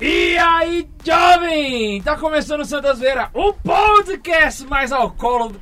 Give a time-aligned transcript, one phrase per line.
[0.00, 2.00] E aí, jovem!
[2.00, 5.60] Tá começando o Santas Veira, o podcast mais alcoólico,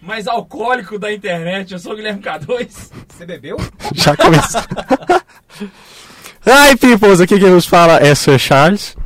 [0.00, 1.72] mais alcoólico da internet.
[1.72, 2.92] Eu sou o Guilherme K2.
[3.08, 3.56] Você bebeu?
[3.94, 4.60] Já começou.
[6.46, 7.20] Hi, peoples!
[7.20, 8.96] Aqui quem nos fala é Sir Charles.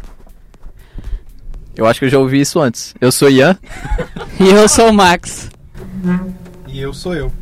[1.75, 2.95] Eu acho que eu já ouvi isso antes.
[3.01, 3.59] Eu sou Ian.
[4.39, 5.49] E eu sou o Max.
[6.67, 7.33] E eu sou eu,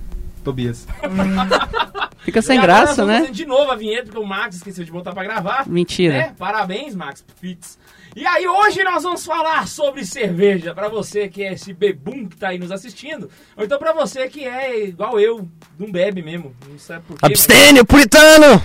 [0.44, 0.86] Tobias.
[2.24, 3.28] Fica sem E graça, né?
[3.30, 5.66] de novo a vinheta, porque o Max esqueceu de botar pra gravar.
[5.68, 6.14] Mentira.
[6.14, 6.34] Né?
[6.38, 7.78] Parabéns, Max Fitz.
[8.14, 10.74] E aí, hoje nós vamos falar sobre cerveja.
[10.74, 13.28] Pra você que é esse bebum que tá aí nos assistindo.
[13.56, 16.54] Ou então pra você que é igual eu, não bebe mesmo.
[16.68, 17.20] Não sabe por quê.
[17.22, 18.60] mas- Abstênio, puritano!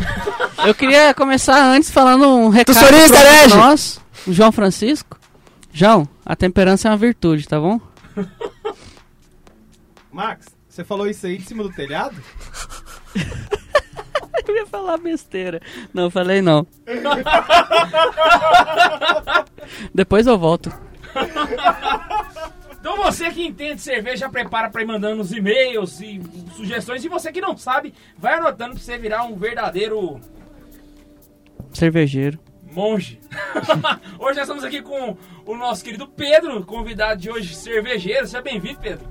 [0.66, 3.56] Eu queria começar antes falando um recado Tussurista, pro herege!
[3.56, 5.18] nós, o João Francisco.
[5.72, 7.80] João, a temperança é uma virtude, tá bom?
[10.12, 12.16] Max, você falou isso aí de cima do telhado?
[14.48, 15.60] Eu ia falar besteira.
[15.94, 16.66] Não, falei não.
[19.94, 20.72] Depois eu volto.
[22.80, 26.22] Então você que entende cerveja, prepara pra ir mandando os e-mails e
[26.56, 27.04] sugestões.
[27.04, 30.22] E você que não sabe, vai anotando pra você virar um verdadeiro
[31.74, 32.40] Cervejeiro.
[32.72, 33.20] monge.
[34.18, 38.26] hoje nós estamos aqui com o nosso querido Pedro, convidado de hoje, cervejeiro.
[38.26, 39.06] Seja bem-vindo, Pedro.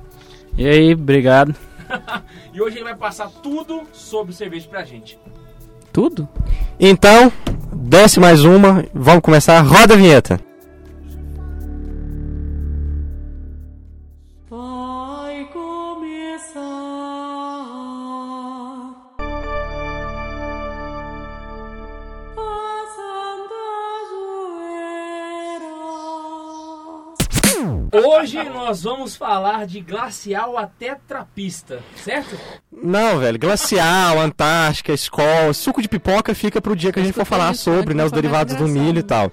[0.56, 1.55] E aí, obrigado.
[2.52, 5.18] E hoje ele vai passar tudo sobre cerveja pra gente.
[5.92, 6.28] Tudo?
[6.80, 7.32] Então,
[7.72, 9.60] desce mais uma, vamos começar.
[9.60, 10.40] Roda a vinheta.
[28.19, 32.39] Hoje nós vamos falar de glacial até trapista, certo?
[32.72, 37.27] Não, velho, glacial, Antártica, Skol, suco de pipoca fica pro dia que a gente for
[37.27, 39.31] falar sobre, né, os derivados do milho e tal.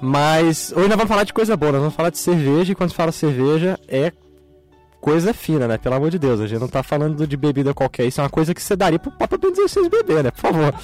[0.00, 2.94] Mas hoje nós vamos falar de coisa boa, nós vamos falar de cerveja e quando
[2.94, 4.12] fala cerveja é
[5.00, 5.76] coisa fina, né?
[5.76, 8.30] Pelo amor de Deus, a gente não tá falando de bebida qualquer, isso é uma
[8.30, 10.30] coisa que você daria pro Papa Ben 16 beber, né?
[10.30, 10.74] Por favor.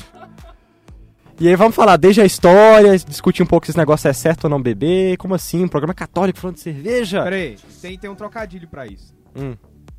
[1.40, 4.44] E aí vamos falar desde a história, discutir um pouco se esse negócio é certo
[4.44, 7.22] ou não beber, como assim, um programa católico falando de cerveja.
[7.22, 9.14] Pera aí, tem, tem um trocadilho pra isso.
[9.36, 9.54] Hum.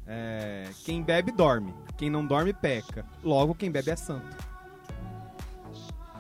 [0.06, 1.74] É, quem bebe, dorme.
[1.98, 3.06] Quem não dorme, peca.
[3.24, 4.36] Logo, quem bebe é santo.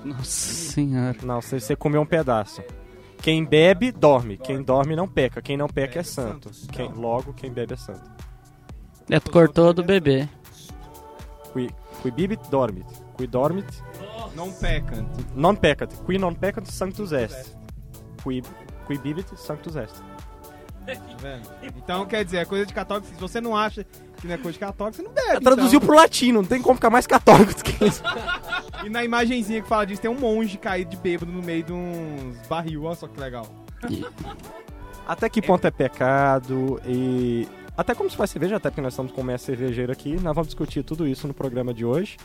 [0.05, 1.17] Nossa senhora.
[1.23, 2.63] Não, você, você comeu um pedaço.
[3.21, 4.37] Quem bebe, dorme.
[4.37, 5.41] Quem dorme não peca.
[5.41, 6.49] Quem não peca é santo.
[6.71, 8.09] Quem, logo, quem bebe é santo.
[9.09, 10.29] É, tu cortou do bebê.
[11.51, 11.69] Qui,
[12.01, 12.87] qui bibit, dormit.
[13.17, 13.67] Qui dormit,
[14.35, 15.05] Não peca.
[15.35, 15.93] non pecat.
[16.05, 17.55] Qui non pecat, sanctus est.
[18.23, 18.41] Qui,
[18.87, 20.01] qui bibit, sanctus est.
[20.85, 21.49] Tá vendo?
[21.77, 23.07] Então, quer dizer, é coisa de católico.
[23.07, 25.43] Se você não acha que não é coisa de católico, você não bebe.
[25.43, 25.87] Traduziu então.
[25.87, 28.03] pro latim, não tem como ficar mais católico do que isso.
[28.81, 31.73] E na imagenzinha que fala disso, tem um monge caído de bêbado no meio de
[31.73, 32.85] uns barril.
[32.85, 33.45] Olha só que legal.
[35.05, 37.45] Até que ponto é pecado e...
[37.75, 40.35] Até como se faz cerveja, até porque nós estamos com o mestre cervejeiro aqui, nós
[40.35, 42.17] vamos discutir tudo isso no programa de hoje.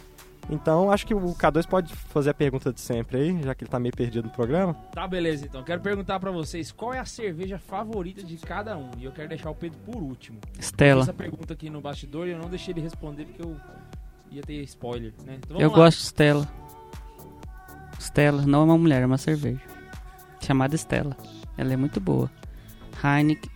[0.50, 3.70] Então, acho que o K2 pode fazer a pergunta de sempre aí, já que ele
[3.70, 4.74] tá meio perdido no programa.
[4.92, 5.62] Tá, beleza então.
[5.64, 8.90] Quero perguntar pra vocês qual é a cerveja favorita de cada um.
[8.98, 10.38] E eu quero deixar o Pedro por último.
[10.58, 11.02] Estela.
[11.02, 13.56] essa pergunta aqui no bastidor e eu não deixei ele responder porque eu
[14.30, 15.36] ia ter spoiler, né?
[15.38, 15.76] Então, vamos Eu lá.
[15.76, 16.48] gosto de Stella.
[17.98, 19.60] Stella não é uma mulher, é uma cerveja.
[20.40, 21.16] Chamada Stella.
[21.56, 22.30] Ela é muito boa.
[23.02, 23.50] Heineken,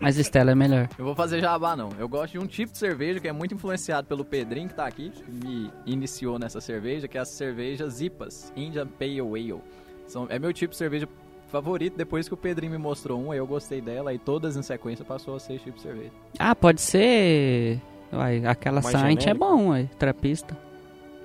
[0.00, 0.88] mas Stella é melhor.
[0.98, 1.90] Eu vou fazer jabá, não.
[1.98, 4.86] Eu gosto de um tipo de cerveja que é muito influenciado pelo Pedrinho, que tá
[4.86, 9.60] aqui, que me iniciou nessa cerveja, que é a cerveja Zipas, Indian Pale Ale.
[10.06, 11.08] São, é meu tipo de cerveja
[11.48, 11.96] favorito.
[11.96, 15.04] Depois que o Pedrinho me mostrou um, aí eu gostei dela, e todas em sequência
[15.04, 16.12] passou a ser tipo de cerveja.
[16.38, 17.80] Ah, pode ser.
[18.12, 19.88] Uai, aquela Mais Saint é bom, uai.
[19.98, 20.56] Trapista.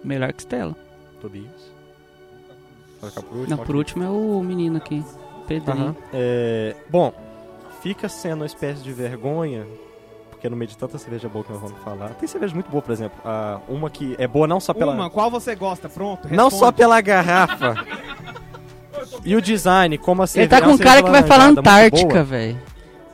[0.03, 0.75] Melhor que Stella.
[1.19, 1.75] Tobias.
[3.00, 3.47] Por último?
[3.47, 5.03] Não, por último é o menino aqui.
[5.47, 5.88] Pedrinho.
[5.88, 5.95] Aham.
[6.13, 7.13] É, bom,
[7.81, 9.65] fica sendo uma espécie de vergonha,
[10.29, 12.09] porque no meio de tanta cerveja boa que nós vamos falar.
[12.15, 13.17] Tem cerveja muito boa, por exemplo.
[13.25, 14.93] a- uma que é boa não só pela.
[14.93, 15.88] Uma, qual você gosta?
[15.89, 16.55] Pronto, não responde.
[16.55, 17.75] só pela garrafa.
[19.24, 20.50] e o design, como a Ele cerveja.
[20.50, 22.57] tá é com um cara que vai falar Antártica, velho.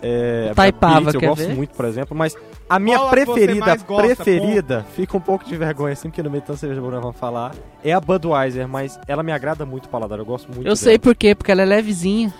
[0.06, 1.56] É, Taipava, eu gosto ver?
[1.56, 2.36] muito, por exemplo, mas
[2.69, 6.42] a minha Qual preferida, gosta, preferida, fica um pouco de vergonha assim, porque no meio
[6.42, 9.86] de tanta cerveja boa nós vamos falar, é a Budweiser, mas ela me agrada muito
[9.86, 11.04] o paladar, eu gosto muito Eu sei dela.
[11.04, 12.33] por quê, porque ela é levezinha.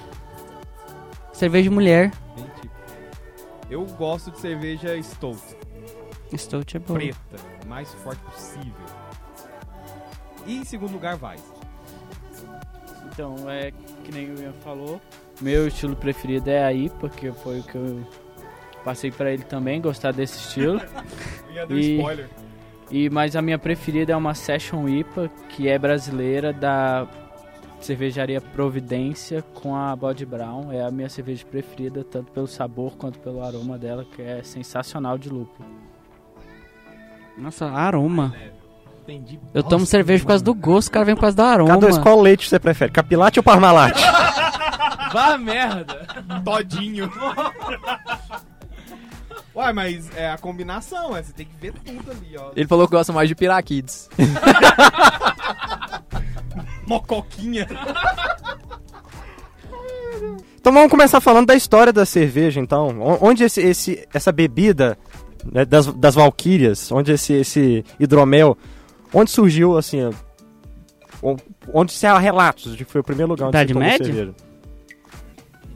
[1.44, 2.10] Cerveja mulher.
[2.38, 2.46] Bem.
[3.70, 5.42] Eu gosto de cerveja Stout.
[6.38, 6.98] Stout é boa.
[6.98, 7.18] Preta.
[7.68, 8.72] Mais forte possível.
[10.48, 11.36] E em segundo lugar, vai.
[13.12, 13.74] Então, é
[14.06, 15.02] que nem o Ian falou.
[15.42, 18.08] Meu estilo preferido é a IPA, que foi o que eu
[18.86, 20.80] passei pra ele também, gostar desse estilo.
[21.70, 22.30] E- spoiler.
[22.90, 27.06] E mas a minha preferida é uma Session IPA, que é brasileira da
[27.86, 30.72] cervejaria Providência com a Body Brown.
[30.72, 35.18] É a minha cerveja preferida, tanto pelo sabor quanto pelo aroma dela, que é sensacional
[35.18, 35.68] de lúpulo.
[37.38, 38.34] Nossa, aroma.
[39.04, 39.40] Entendi.
[39.54, 41.78] Eu tomo cerveja por causa do gosto, o cara vem por causa do aroma.
[41.78, 42.92] K2, qual leite você prefere?
[42.92, 43.94] Capilate ou Parmalat?
[45.12, 46.08] Vá merda.
[46.44, 47.12] Todinho.
[49.54, 52.52] Uai, mas é a combinação, é, você tem que ver tudo ali, ó.
[52.56, 54.10] Ele falou que gosta mais de Piraquids.
[56.88, 57.68] Mocoquinha.
[60.56, 62.98] Então vamos começar falando da história da cerveja, então.
[63.22, 64.98] Onde esse, esse- essa bebida
[65.52, 68.58] né, das, das valquírias, onde esse, esse hidromel,
[69.14, 70.10] onde surgiu, assim,
[71.74, 74.06] onde se há relatos de que foi o primeiro lugar onde Idade se tomou Média?
[74.06, 74.34] cerveja.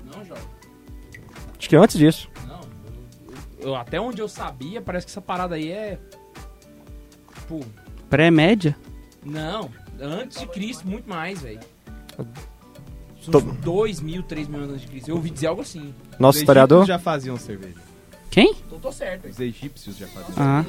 [0.05, 0.43] Não, Jorge.
[1.59, 2.29] Acho que antes disso.
[2.47, 2.61] Não.
[3.59, 5.99] Eu- eu- até onde eu sabia, parece que essa parada aí é.
[7.35, 7.59] Tipo.
[8.09, 8.73] Pré-média?
[9.25, 9.69] Não.
[9.99, 11.59] Antes de Cristo, muito mais, velho.
[13.31, 15.09] Tô- 2 mil, 3 mil anos antes de Cristo.
[15.09, 15.93] Eu ouvi dizer algo assim.
[16.17, 16.77] Nosso Os historiador.
[16.79, 17.75] egípcios já faziam cerveja.
[18.31, 18.55] Quem?
[18.65, 19.27] Então tô certo.
[19.27, 20.33] Os egípcios já faziam.
[20.37, 20.65] Ah,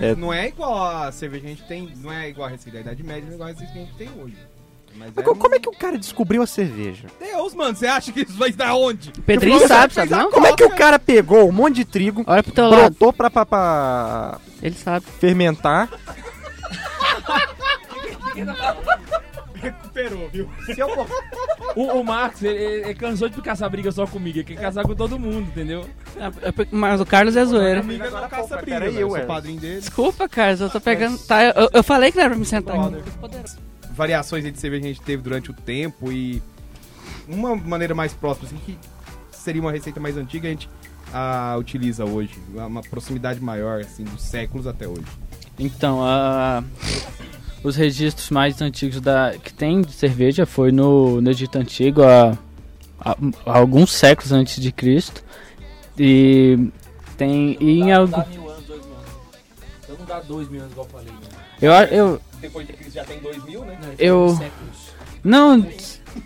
[0.00, 0.14] É.
[0.14, 2.82] Não é igual a cerveja que a gente tem, não é igual a receita da
[2.82, 4.36] Idade Média, não é igual a receita que a gente tem hoje.
[4.96, 7.08] Mas Mas co- Como é que o cara descobriu a cerveja?
[7.20, 9.10] Deus, mano, você acha que isso vai dar onde?
[9.26, 10.30] Pedrinho sabe, sabe não?
[10.30, 12.80] Como é que o cara pegou um monte de trigo, Olha pro teu lado.
[12.94, 15.04] brotou pra, pra, pra Ele sabe.
[15.06, 15.88] fermentar?
[19.54, 20.48] Recuperou, viu?
[20.66, 20.88] Se eu-
[21.74, 24.38] O, o Marcos, ele, ele cansou de ficar essa briga só comigo.
[24.38, 25.84] Ele quer casar com todo mundo, entendeu?
[26.16, 27.82] É, é Mas o Carlos é zoeiro.
[27.84, 29.80] Não caça briga, eu sou padrinho dele.
[29.80, 31.18] Desculpa, Carlos, eu tô pegando.
[31.18, 33.00] Tá, eu, eu falei que não era pra me sentar Brother.
[33.24, 33.56] aqui.
[33.90, 36.40] Variações de cerveja que a gente teve durante o tempo e
[37.26, 38.78] uma maneira mais próxima, assim, que
[39.32, 40.70] seria uma receita mais antiga, a gente
[41.12, 42.38] ah, utiliza hoje.
[42.54, 45.04] Uma proximidade maior, assim, dos séculos até hoje.
[45.58, 46.62] Então, a-
[47.62, 52.36] os registros mais antigos da, que tem de cerveja foi no, no Egito Antigo, há,
[53.00, 53.16] há-
[53.46, 55.22] há alguns séculos antes de Cristo.
[55.98, 56.68] E
[57.16, 59.08] tem e em algum, mil anos, dois mil anos.
[59.88, 61.12] Eu não dá dois mil anos, igual eu falei.
[61.12, 61.28] Né?
[61.60, 63.76] eu, eu Depois de Cristo já tem dois mil, né?
[63.98, 64.92] Eu- Séculos.
[65.24, 65.66] não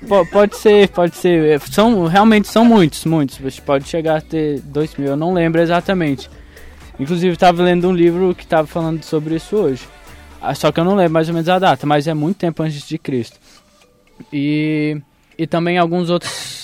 [0.06, 1.58] po- pode ser, pode ser.
[1.62, 3.38] São realmente são muitos, muitos.
[3.38, 5.08] Você pode chegar a ter dois mil.
[5.08, 6.28] Eu não lembro exatamente.
[7.00, 9.88] Inclusive estava lendo um livro que estava falando sobre isso hoje.
[10.42, 12.62] Ah, Só que eu não lembro mais ou menos a data, mas é muito tempo
[12.62, 13.38] antes de Cristo.
[14.32, 15.00] E,
[15.38, 16.10] e também algumas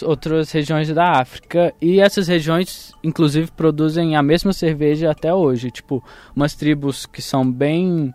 [0.02, 1.72] outras regiões da África.
[1.80, 5.70] E essas regiões, inclusive, produzem a mesma cerveja até hoje.
[5.70, 6.02] Tipo,
[6.34, 8.12] umas tribos que são bem.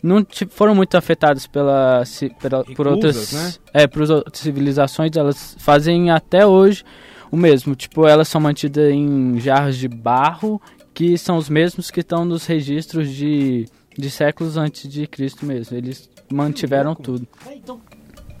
[0.00, 2.02] Não tipo, foram muito afetadas pela,
[2.40, 3.32] pela, por outras.
[3.32, 3.52] né?
[3.72, 6.84] É, por outras civilizações, elas fazem até hoje
[7.30, 7.74] o mesmo.
[7.74, 10.60] Tipo, elas são mantidas em jarros de barro,
[10.94, 13.66] que são os mesmos que estão nos registros de,
[13.96, 15.76] de séculos antes de Cristo mesmo.
[15.76, 17.26] Eles mantiveram tudo.
[17.46, 17.80] É, então,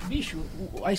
[0.08, 0.38] bicho,
[0.74, 0.92] o- a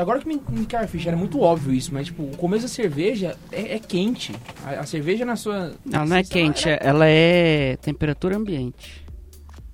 [0.00, 2.62] agora que me, me cai a ficha, era muito óbvio isso, mas tipo, o começo
[2.62, 4.32] da cerveja é, é quente.
[4.64, 5.72] A, a cerveja na sua.
[5.92, 9.04] Ela não é quente, é- ela é temperatura ambiente.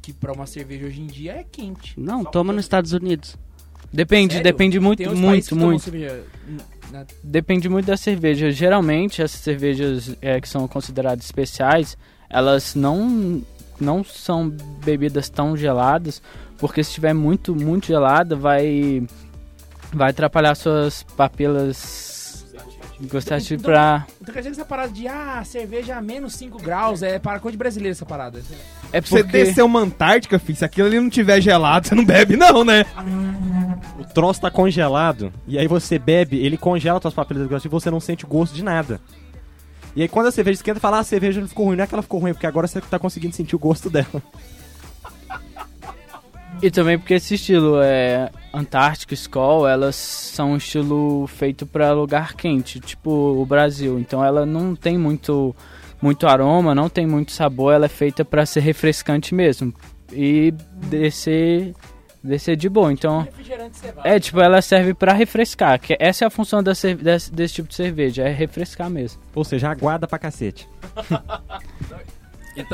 [0.00, 1.98] Que pra uma cerveja hoje em dia é quente.
[1.98, 3.36] Não, toma nos Estados Unidos.
[3.92, 4.44] Depende, Sério?
[4.50, 5.82] depende muito, muito, muito.
[5.84, 6.24] cerveja
[6.90, 8.50] na- Depende muito da cerveja.
[8.50, 11.96] Geralmente, essas cervejas é, que são consideradas especiais,
[12.28, 13.40] elas não,
[13.80, 14.48] não são
[14.84, 16.22] bebidas tão geladas,
[16.58, 19.06] porque se estiver muito, muito gelada, vai,
[19.92, 22.14] vai atrapalhar suas papilas
[23.00, 24.06] gustativas pra...
[24.20, 27.40] Então quer dizer que essa parada de ah, cerveja a menos 5 graus é para
[27.40, 28.42] coisa de brasileiro essa parada.
[28.92, 29.44] É Você porque...
[29.44, 32.84] descer uma Antártica, filho, se aquilo ali não tiver gelado, você não bebe não, né?
[33.98, 37.90] O troço tá congelado, e aí você bebe, ele congela suas papilas gustativas e você
[37.90, 39.00] não sente o gosto de nada.
[39.96, 41.86] E aí quando a cerveja esquenta, fala, ah, a cerveja não ficou ruim, não é
[41.86, 44.22] que ela ficou ruim, é porque agora você tá conseguindo sentir o gosto dela.
[46.62, 52.34] E também porque esse estilo é Antártico, Skol, elas são um estilo feito para lugar
[52.34, 53.98] quente, tipo o Brasil.
[53.98, 55.54] Então ela não tem muito
[56.00, 59.72] muito aroma, não tem muito sabor, ela é feita para ser refrescante mesmo
[60.12, 60.52] e
[60.88, 61.74] descer
[62.24, 62.92] descer de boa.
[62.92, 63.28] Então
[64.02, 67.54] é tipo ela serve para refrescar, que essa é a função da cer- desse, desse
[67.54, 69.20] tipo de cerveja, é refrescar mesmo.
[69.34, 70.68] Ou seja, aguada pra cacete.
[72.56, 72.62] E,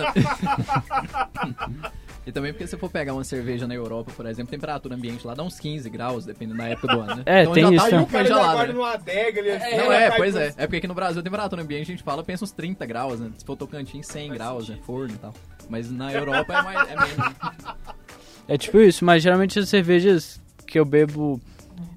[2.27, 5.33] E também porque se for pegar uma cerveja na Europa, por exemplo, temperatura ambiente lá
[5.35, 7.23] dá uns 15 graus, dependendo da época do ano, né?
[7.25, 8.73] É, tem já isso, tá muito mais gelado, né?
[8.75, 10.49] numa adega, ele Não, é, pois é.
[10.59, 13.19] É porque aqui no Brasil a temperatura ambiente a gente fala, pensa uns 30 graus,
[13.21, 13.31] né?
[13.39, 14.79] Se for Tocantins, 100 graus, né?
[14.85, 15.33] Forno e tal.
[15.69, 17.17] Mas na Europa é, mais, é menos.
[18.49, 21.41] É tipo isso, mas geralmente as cervejas que eu bebo,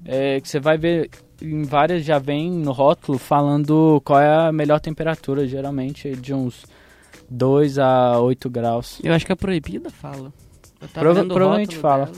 [0.04, 1.10] é, que você vai ver
[1.42, 6.64] em várias já vem no rótulo falando qual é a melhor temperatura, geralmente de uns
[7.28, 9.00] 2 a 8 graus.
[9.02, 10.32] Eu acho que a proibida fala.
[10.80, 12.06] Eu tava Prova- provavelmente fala.
[12.06, 12.16] dela.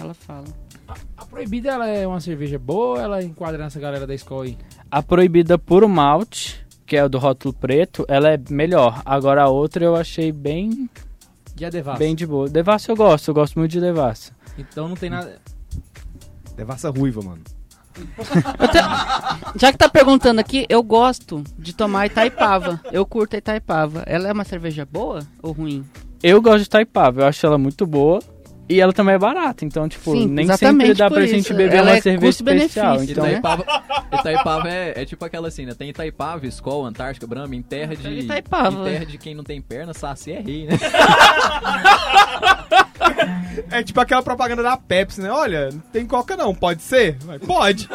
[0.00, 0.44] Ela fala.
[1.16, 4.56] A proibida ela é uma cerveja boa ou ela enquadra nessa galera da escola aí?
[4.90, 9.02] A proibida puro malte, que é o do rótulo preto, ela é melhor.
[9.04, 10.88] Agora a outra eu achei bem,
[11.58, 11.98] E a Devassa?
[11.98, 12.48] bem de boa.
[12.48, 14.32] Devassa eu gosto, eu gosto muito de Devassa.
[14.58, 15.40] Então não tem nada.
[16.56, 17.42] Devassa ruiva, mano.
[19.56, 22.80] Já que tá perguntando aqui, eu gosto de tomar Itaipava.
[22.92, 24.02] Eu curto a Itaipava.
[24.06, 25.84] Ela é uma cerveja boa ou ruim?
[26.22, 28.20] Eu gosto de Taipava, eu acho ela muito boa.
[28.68, 31.34] E ela também é barata, então, tipo, Sim, nem sempre dá pra isso.
[31.34, 33.02] gente beber Ela uma é cerveja especial.
[33.02, 33.30] Então, né?
[33.38, 33.64] Itaipava,
[34.12, 35.72] Itaipava é, é tipo aquela assim, né?
[35.74, 38.08] Tem Itaipava, Skol, Antártica, Brahma, em terra de.
[38.20, 38.80] Itaipava.
[38.80, 40.72] Em terra de quem não tem perna, Saci é rei, né?
[43.70, 45.30] É tipo aquela propaganda da Pepsi, né?
[45.30, 47.16] Olha, não tem coca não, pode ser?
[47.20, 47.88] Vai, Pode.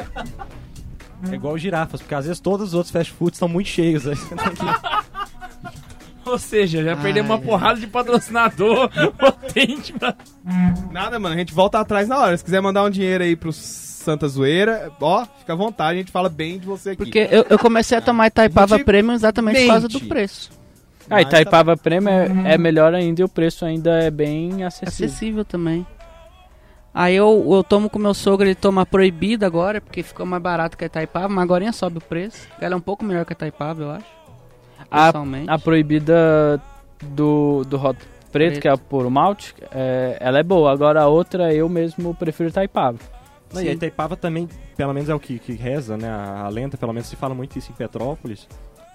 [1.29, 4.07] É igual girafas, porque às vezes todos os outros fast foods estão muito cheios.
[4.07, 5.00] Aí você tem que-
[6.31, 10.15] Ou seja, já perdemos uma porrada de patrocinador potente pra.
[10.91, 12.37] Nada, mano, a gente volta atrás na hora.
[12.37, 16.11] Se quiser mandar um dinheiro aí pro Santa Zoeira, ó, fica à vontade, a gente
[16.11, 17.03] fala bem de você aqui.
[17.03, 20.07] Porque eu, eu comecei a tomar Itaipava Premium exatamente por causa do mente.
[20.07, 20.51] preço.
[21.09, 25.05] Ah, Mas Itaipava Prêmio é, é melhor ainda e o preço ainda é bem acessível.
[25.07, 25.85] Acessível também.
[26.93, 30.77] Aí eu, eu tomo com meu sogro, ele toma proibida agora, porque ficou mais barato
[30.77, 32.47] que a Itaipava, mas agora sobe o preço.
[32.59, 34.20] Ela é um pouco melhor que a Itaipava, eu acho.
[34.91, 35.11] A,
[35.47, 36.61] a proibida
[37.01, 37.97] do, do Hot
[38.31, 38.61] Preto, Preto.
[38.61, 40.71] que é a puro malte, é, ela é boa.
[40.71, 42.97] Agora a outra eu mesmo prefiro Taipava.
[43.53, 46.09] Não, e a Itaipava também, pelo menos é o que, que reza, né?
[46.09, 48.47] A, a lenda, pelo menos se fala muito isso em Petrópolis,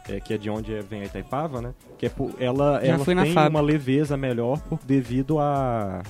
[0.08, 1.74] é, que é de onde é- vem a Itaipava, né?
[1.98, 3.48] Que é por, ela, Já ela tem fábrica.
[3.48, 6.02] uma leveza melhor por, devido à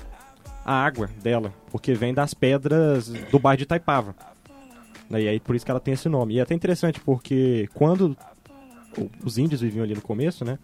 [0.64, 4.14] a, água dela, porque vem das pedras do bairro de Itaipava.
[5.10, 6.34] E aí por isso que ela tem esse nome.
[6.34, 8.16] E é até interessante porque quando
[9.24, 10.58] os índios viviam ali no começo, né?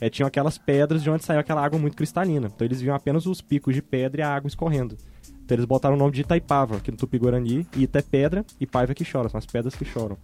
[0.00, 2.50] É, tinham aquelas pedras de onde saiu aquela água muito cristalina.
[2.54, 4.96] Então eles viam apenas os picos de pedra e a água escorrendo.
[5.44, 7.66] Então eles botaram o nome de Itaipava, aqui no Tupi-Guarani.
[7.76, 10.16] Ita é pedra e Paiva que chora, são as pedras que choram.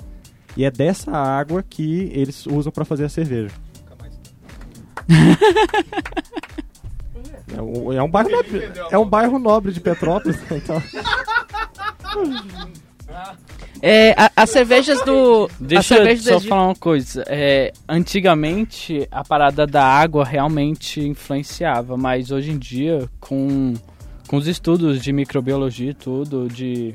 [0.56, 3.54] E é dessa água que eles usam pra fazer a cerveja.
[7.56, 10.82] É um, é um bairro nobre, é um bairro nobre de Petrópolis, então.
[13.82, 15.48] É, a- as cervejas do.
[15.58, 17.24] Deixa eu só Egito- falar uma coisa.
[17.26, 23.74] É, antigamente a parada da água realmente influenciava, mas hoje em dia, com,
[24.28, 26.94] com os estudos de microbiologia e tudo, de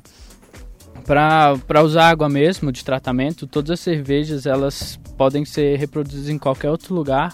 [1.06, 6.70] para usar água mesmo de tratamento, todas as cervejas elas podem ser reproduzidas em qualquer
[6.70, 7.34] outro lugar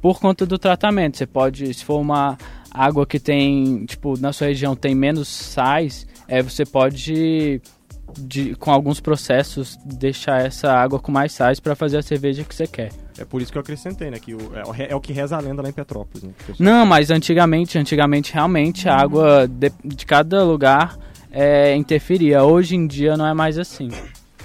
[0.00, 1.16] por conta do tratamento.
[1.18, 2.36] Você pode, se for uma
[2.72, 7.60] água que tem, tipo, na sua região tem menos sais, é, você pode
[8.18, 12.54] de- com alguns processos deixar essa água com mais sais para fazer a cerveja que
[12.54, 12.90] você quer.
[13.18, 14.18] É por isso que eu acrescentei, né?
[14.18, 16.22] Que o- é, é o que reza a lenda lá em Petrópolis.
[16.22, 16.32] Né?
[16.58, 20.98] Não, mas antigamente, antigamente realmente a água de, de cada lugar
[21.30, 22.42] é, interferia.
[22.42, 23.88] Hoje em dia não é mais assim.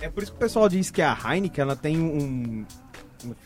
[0.01, 2.65] É por isso que o pessoal diz que a Heineken ela tem um-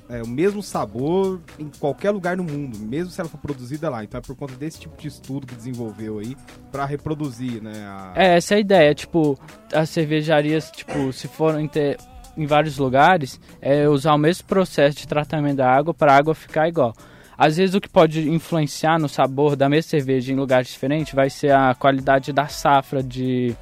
[0.09, 4.03] é, o mesmo sabor em qualquer lugar no mundo, mesmo se ela for produzida lá.
[4.03, 6.36] Então é por conta desse tipo de estudo que desenvolveu aí
[6.71, 7.74] pra reproduzir, né?
[7.88, 8.93] a- É, essa é a ideia.
[8.95, 9.38] Tipo,
[9.74, 11.98] as cervejarias, tipo, se forem ter
[12.38, 16.33] em vários lugares, é usar o mesmo processo de tratamento da água para a água
[16.33, 16.93] ficar igual.
[17.38, 21.29] Às vezes o que pode influenciar no sabor da mesma cerveja em lugares diferentes vai
[21.29, 23.55] ser a qualidade da safra de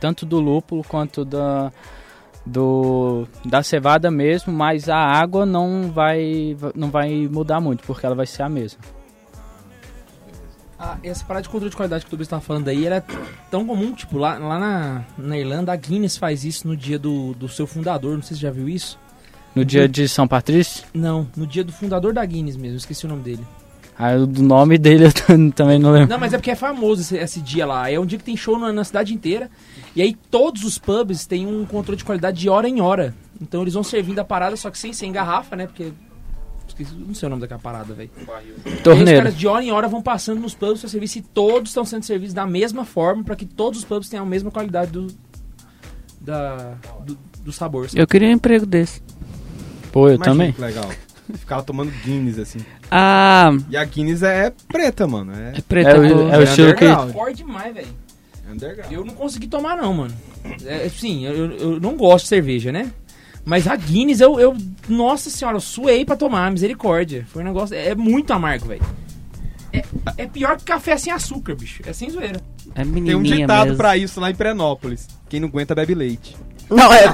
[0.00, 1.72] tanto do lúpulo quanto da
[2.46, 8.14] do da cevada mesmo, mas a água não vai não vai mudar muito porque ela
[8.14, 8.80] vai ser a mesma.
[10.78, 13.02] Ah, essa parada de controle de qualidade que o Tobias tava falando aí era
[13.50, 17.32] tão comum, tipo, lá, lá na, na Irlanda, a Guinness faz isso no dia do,
[17.34, 18.98] do seu fundador, não sei se você já viu isso.
[19.54, 23.08] No dia de São Patrício, Não, no dia do fundador da Guinness mesmo, esqueci o
[23.08, 23.46] nome dele.
[23.96, 25.12] aí o nome dele eu
[25.54, 26.08] também não lembro.
[26.10, 27.88] Não, mas é porque é famoso esse, esse dia lá.
[27.88, 29.48] É um dia que tem show na, na cidade inteira.
[29.96, 33.14] E aí todos os pubs têm um controle de qualidade de hora em hora.
[33.40, 35.66] Então eles vão servindo a parada, só que sem ser em garrafa, né?
[35.66, 35.92] Porque.
[37.06, 38.10] Não sei o nome daquela parada, velho.
[38.16, 39.18] E aí os Torneira.
[39.22, 42.02] caras de hora em hora vão passando nos pubs pra servir se todos estão sendo
[42.04, 45.06] servidos da mesma forma, pra que todos os pubs tenham a mesma qualidade do.
[46.20, 46.74] Da,
[47.04, 47.88] do, do sabor.
[47.88, 48.00] sabe?
[48.02, 49.02] Eu queria um emprego desse.
[49.92, 50.52] Pô, eu Imagina também.
[50.52, 50.90] que legal.
[51.34, 52.58] Ficava tomando Guinness, assim.
[52.90, 55.32] Ah, E a Guinness é preta, mano.
[55.32, 55.90] É é preta.
[55.90, 56.34] É o- boa.
[56.34, 57.12] é o estilo que- underground.
[57.12, 57.88] Forte demais, velho.
[58.48, 58.92] É underground.
[58.92, 60.14] Eu não consegui tomar, não, mano.
[60.64, 62.92] É, sim, eu, eu não gosto de cerveja, né?
[63.44, 64.56] Mas a Guinness, eu, eu.
[64.88, 67.26] Nossa senhora, eu suei pra tomar, misericórdia.
[67.30, 67.76] Foi um negócio.
[67.76, 68.82] É muito amargo, velho.
[69.72, 69.82] É,
[70.18, 71.82] é pior que café sem açúcar, bicho.
[71.84, 72.40] É sem zoeira.
[72.74, 73.76] É Tem um ditado mesmo.
[73.76, 75.08] pra isso lá em Prenópolis.
[75.28, 76.36] Quem não aguenta bebe leite.
[76.74, 77.04] Não, é.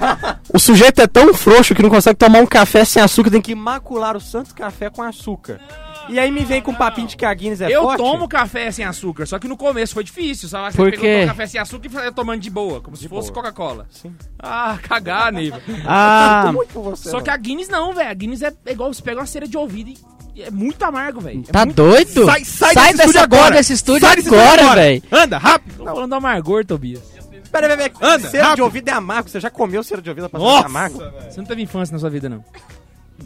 [0.52, 3.54] O sujeito é tão frouxo que não consegue tomar um café sem açúcar, tem que
[3.54, 5.60] macular o santo café com açúcar.
[6.08, 7.98] E aí me vem com um papinho de que a Guinness é eu forte.
[7.98, 10.48] tomo café sem açúcar, só que no começo foi difícil.
[10.48, 10.72] Sabe?
[10.72, 11.20] Você Por pegou quê?
[11.22, 13.30] um café sem açúcar e foi tomando de boa, como se fosse.
[13.30, 13.86] Coca-Cola.
[13.90, 14.12] Sim.
[14.38, 15.60] Ah, cagar, Neiva.
[15.86, 17.24] Ah, Muito por você, Só mano.
[17.24, 18.10] que a Guinness não, velho.
[18.10, 19.90] A Guinness é, igual você pega uma cera de ouvido
[20.34, 21.44] e é muito amargo, velho.
[21.48, 21.76] É tá muito...
[21.76, 22.24] doido?
[22.24, 23.56] Sai- sai Sai desse dessa estúdio agora, agora.
[23.56, 24.80] desse estúdio Sai desse agora, agora.
[24.82, 25.02] velho.
[25.12, 25.76] Anda, rápido!
[25.76, 27.02] Tô falando do amargor, Tobias.
[27.50, 27.92] Pera, pera, pera.
[28.14, 28.64] Anda, cera de rápido.
[28.64, 29.28] ouvido é amargo.
[29.28, 30.98] Você já comeu cera de ouvido pra ser amargo?
[31.28, 32.44] Você não teve infância na sua vida, não.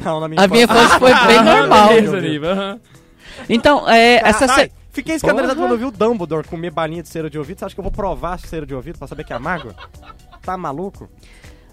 [0.02, 0.96] Não, na minha A minha infância.
[0.96, 1.88] infância foi bem normal.
[1.88, 2.80] Beleza.
[3.48, 4.46] Então, é, essa...
[4.46, 7.58] Caralho, ce- Fiquei escandalizado quando eu vi o Dumbledore comer balinha de cera de ouvido.
[7.58, 9.74] Você acha que eu vou provar cera de ouvido pra saber que é amargo?
[10.40, 11.08] Tá maluco?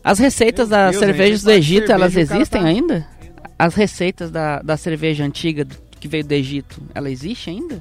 [0.03, 3.08] As receitas Meu das Deus, cervejas gente, do faz Egito, cerveja, elas existem tá- ainda?
[3.60, 7.79] As receitas da, da cerveja antiga do- que veio do Egito, ela existe ainda?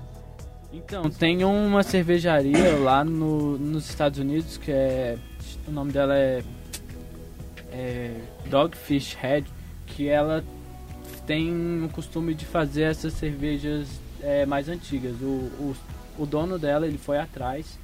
[0.91, 5.17] Então, tem uma cervejaria lá no, nos Estados Unidos que é.
[5.69, 6.43] O nome dela é.
[7.71, 9.47] é Dogfish Head,
[9.87, 10.43] que ela
[11.29, 13.87] tem o costume de fazer essas cervejas
[14.21, 15.15] é, mais antigas.
[15.23, 15.77] O, o,
[16.19, 17.79] o dono dela ele foi atrás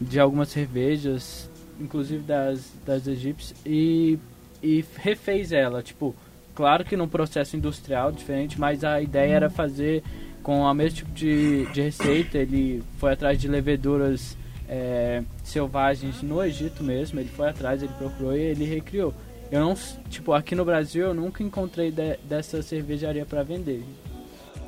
[0.00, 4.18] de algumas cervejas, inclusive das, das egípcias, e,
[4.62, 5.82] e refez ela.
[5.82, 6.16] Tipo,
[6.54, 10.02] claro que num processo industrial diferente, mas a ideia era fazer
[10.46, 12.38] com o mesmo tipo de, de receita.
[12.38, 14.38] Ele foi atrás de leveduras
[14.68, 17.18] é, selvagens no Egito mesmo.
[17.18, 19.12] Ele foi atrás, ele procurou e ele recriou.
[19.50, 19.74] Eu não,
[20.08, 23.82] tipo, aqui no Brasil eu nunca encontrei de- dessa cervejaria para vender.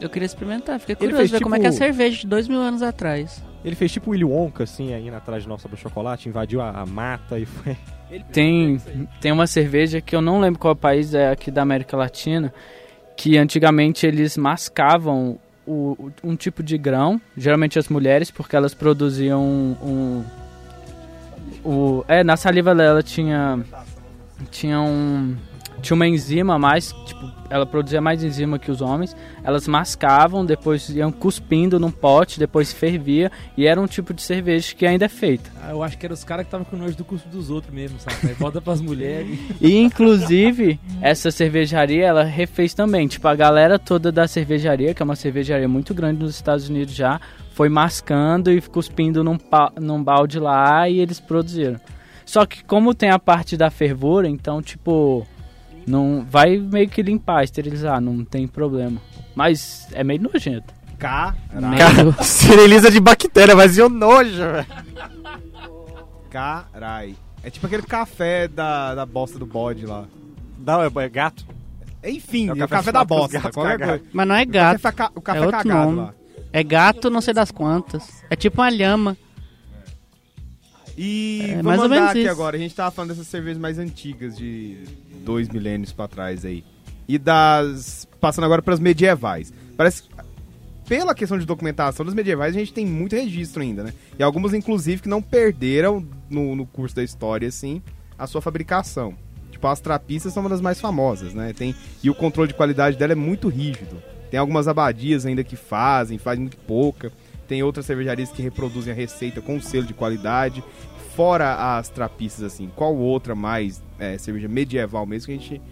[0.01, 2.27] Eu queria experimentar, fiquei curioso fez ver como é que é a tipo- cerveja de
[2.27, 3.41] dois mil anos atrás.
[3.65, 6.61] Ele fez tipo o Willy Wonka, assim, aí atrás de nós sobre o chocolate, invadiu
[6.61, 7.77] a, a mata e foi...
[8.33, 8.81] Tem,
[9.21, 12.53] tem uma cerveja que eu não lembro qual país é aqui da América Latina,
[13.17, 19.43] que antigamente eles mascavam o, um tipo de grão, geralmente as mulheres, porque elas produziam
[19.43, 20.25] um.
[21.65, 23.61] o, é, na saliva dela tinha.
[24.51, 25.37] Tinha um.
[25.83, 29.17] Tinha uma enzima a mais, tipo, ela produzia mais enzima que os homens.
[29.43, 34.75] Elas mascavam, depois iam cuspindo num pote, depois fervia, e era um tipo de cerveja
[34.75, 35.51] que ainda é feita.
[35.63, 37.73] Ah, eu acho que eram os caras que estavam com nojo do custo dos outros
[37.73, 38.17] mesmo, sabe?
[38.29, 39.39] Aí Volta pras mulheres.
[39.61, 43.09] E inclusive, essa cervejaria ela refez também.
[43.09, 46.95] Tipo, a galera toda da cervejaria, que é uma cervejaria muito grande nos Estados Unidos
[46.95, 47.21] já,
[47.53, 49.39] foi mascando e cuspindo num,
[49.81, 51.81] num balde lá e eles produziram.
[52.25, 55.27] Só que como tem a parte da fervura, então, tipo,
[55.89, 59.01] não vai meio que limpar, esterilizar, não tem problema.
[59.35, 60.73] Mas é meio nojento.
[60.99, 61.35] Caralho.
[61.55, 64.67] Meio- Steriliza de bactéria, mas e o nojo, velho.
[66.31, 67.15] Carai.
[67.43, 70.07] É tipo aquele café da, da bosta do bode lá.
[70.59, 71.47] Não, é, é gato.
[72.05, 73.41] Enfim, É é o o café café, de da bosta.
[73.41, 73.87] Qualquer cagados.
[73.99, 74.05] coisa.
[74.13, 75.97] Mas não é O gato, café, ca- o café é outro cagado nome.
[75.99, 76.15] lá.
[76.53, 78.23] é gato não sei das quantas.
[78.29, 79.17] É tipo uma lhama.
[80.97, 82.31] E É, vamos mais ou andar menos aqui isso.
[82.31, 82.57] agora.
[82.57, 84.79] A gente tava falando dessas cervejas mais antigas, de
[85.29, 86.65] dois milênios pra trás aí.
[87.07, 88.09] E das...
[88.19, 89.53] Passando agora pras medievais.
[89.77, 90.05] Parece...
[90.89, 93.93] Pela questão de documentação das medievais, a gente tem muito registro ainda, né?
[94.19, 97.83] E algumas, inclusive, que não perderam no, no curso da história, assim,
[98.19, 99.15] a sua fabricação.
[99.51, 101.53] Tipo, as trapistas são uma das mais famosas, né?
[101.53, 101.75] Tem...
[102.03, 104.03] E o controle de qualidade dela é muito rígido.
[104.31, 107.13] Tem algumas abadias ainda que fazem, fazem muito pouca.
[107.49, 110.63] Tem outras cervejarias que reproduzem a receita com selo de qualidade.
[111.17, 115.63] Fora as trapistas, assim, qual outra mais é, cerveja medieval mesmo que a gente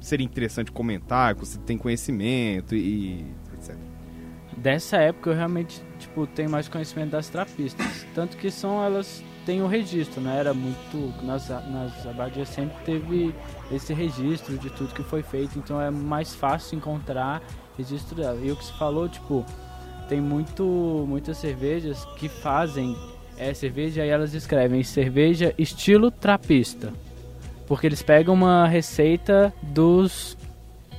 [0.00, 3.76] seria interessante comentar, que você tem conhecimento e etc.
[4.56, 8.06] Dessa época eu realmente, tipo, tenho mais conhecimento das trapistas.
[8.14, 10.38] Tanto que são elas têm o registro, né?
[10.38, 11.24] Era muito.
[11.24, 13.34] Nas, nas abadias sempre teve
[13.70, 17.42] esse registro de tudo que foi feito, então é mais fácil encontrar
[17.76, 18.38] registro dela.
[18.42, 19.44] E o que se falou, tipo,
[20.08, 22.96] tem muito, muitas cervejas que fazem
[23.36, 26.92] é, cerveja e elas escrevem cerveja estilo trapista.
[27.66, 30.36] Porque eles pegam uma receita dos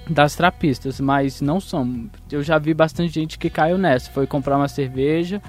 [0.08, 2.10] das trapistas, mas não são.
[2.32, 4.10] Eu já vi bastante gente que caiu nessa.
[4.12, 5.40] Foi comprar uma cerveja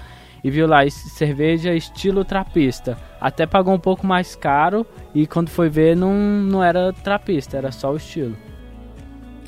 [0.44, 2.96] e viu lá "Es- cerveja estilo trapista.
[3.20, 7.72] Até pagou um pouco mais caro e quando foi ver não, não era trapista, era
[7.72, 8.36] só o estilo.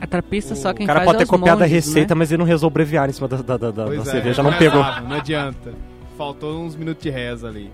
[0.03, 2.19] A trapista só quem o cara faz pode é ter copiado a monges, receita, né?
[2.19, 4.59] mas ele não resolveu abreviar em cima da, da, da, da- é, cerveja, não é
[4.59, 4.83] pegou.
[4.83, 5.73] Não adianta.
[6.19, 7.71] Faltou uns minutos de reza ali.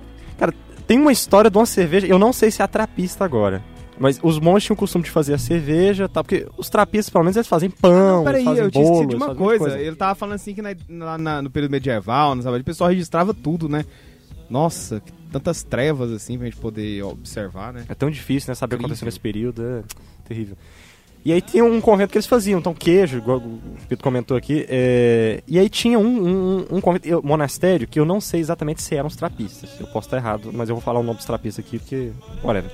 [0.87, 3.63] Tem uma história de uma cerveja, eu não sei se é a trapista agora.
[3.99, 6.23] Mas os monges tinham o costume de fazer a cerveja, tá?
[6.23, 9.17] Porque os trapistas, pelo menos, eles fazem pão, Peraí, eles fazem eu bolo, esquecido de
[9.17, 9.79] uma muita coisa.
[9.81, 12.91] Ele tava falando assim que na- lá na- no período medieval, no sábado, o pessoal
[12.91, 13.85] registrava tudo, né?
[14.49, 17.85] Nossa, que tantas trevas assim pra gente poder observar, né?
[17.89, 18.55] É tão difícil, né?
[18.55, 19.83] Saber o que aconteceu nesse período, é
[20.27, 20.57] terrível.
[21.25, 24.65] E aí tinha um convento que eles faziam, então queijo, igual o Pedro comentou aqui.
[24.69, 26.07] é, E aí tinha um,
[26.61, 29.79] um, um convento, eu- monastério, que eu não sei exatamente se eram os trapistas.
[29.79, 32.13] Eu posso estar errado, mas eu vou falar o nome dos trapistas aqui, porque.
[32.43, 32.71] Whatever.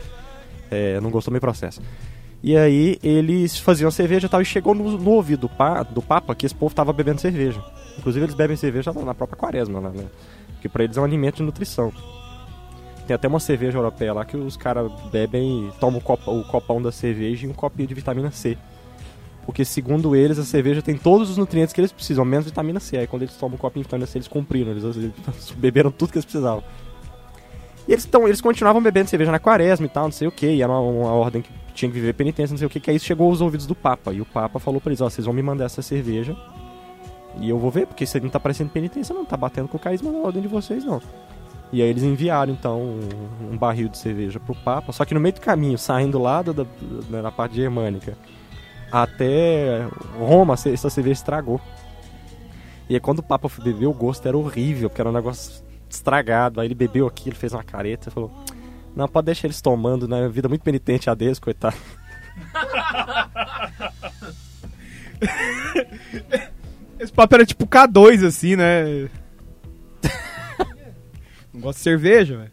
[0.71, 1.81] É, não gostou, meio processo.
[2.43, 6.03] E aí eles faziam cerveja e tal, e chegou no, no ouvido do, pa, do
[6.03, 7.65] Papa que esse povo tava bebendo cerveja.
[7.99, 9.91] Inclusive eles bebem cerveja na própria quaresma, né?
[10.53, 11.91] Porque pra eles é um alimento de nutrição.
[13.07, 16.43] Tem até uma cerveja europeia lá que os caras bebem e tomam o, copa- o
[16.45, 18.57] copão da cerveja e um copinho de vitamina C.
[19.45, 22.97] Porque segundo eles, a cerveja tem todos os nutrientes que eles precisam, menos vitamina C.
[22.97, 25.13] Aí quando eles tomam um copinho de vitamina C, eles cumpriram, eles, eles
[25.57, 26.65] beberam tudo que eles precisavam.
[27.87, 30.47] E eles, tão, eles continuavam bebendo cerveja na quaresma e tal, não sei o que,
[30.47, 32.91] e era uma, uma ordem que tinha que viver penitência, não sei o que, que
[32.91, 34.11] aí chegou aos ouvidos do Papa.
[34.15, 36.35] E o Papa falou pra eles, ó, vocês vão me mandar essa cerveja
[37.39, 39.77] e eu vou ver, porque isso aí não tá parecendo penitência, não, tá batendo com
[39.77, 41.03] o carisma na ordem de vocês, não.
[41.75, 45.19] E aí eles enviaram, então, um, um barril de cerveja pro Papa, só que no
[45.19, 46.65] meio do caminho, saindo lá da, da,
[47.11, 48.17] da- na parte germânica
[48.93, 51.61] até Roma, essa cerveja estragou.
[52.89, 55.65] E aí quando o Papa foi beber, o gosto era horrível, porque era um negócio
[55.91, 56.61] estragado.
[56.61, 58.31] Aí ele bebeu aquilo, fez uma careta e falou:
[58.95, 60.29] Não, pode deixar eles tomando, né?
[60.29, 61.75] Vida muito penitente a deles, coitado.
[66.99, 69.09] Esse papo era tipo K2, assim, né?
[71.65, 72.53] Gosto de cerveja, velho.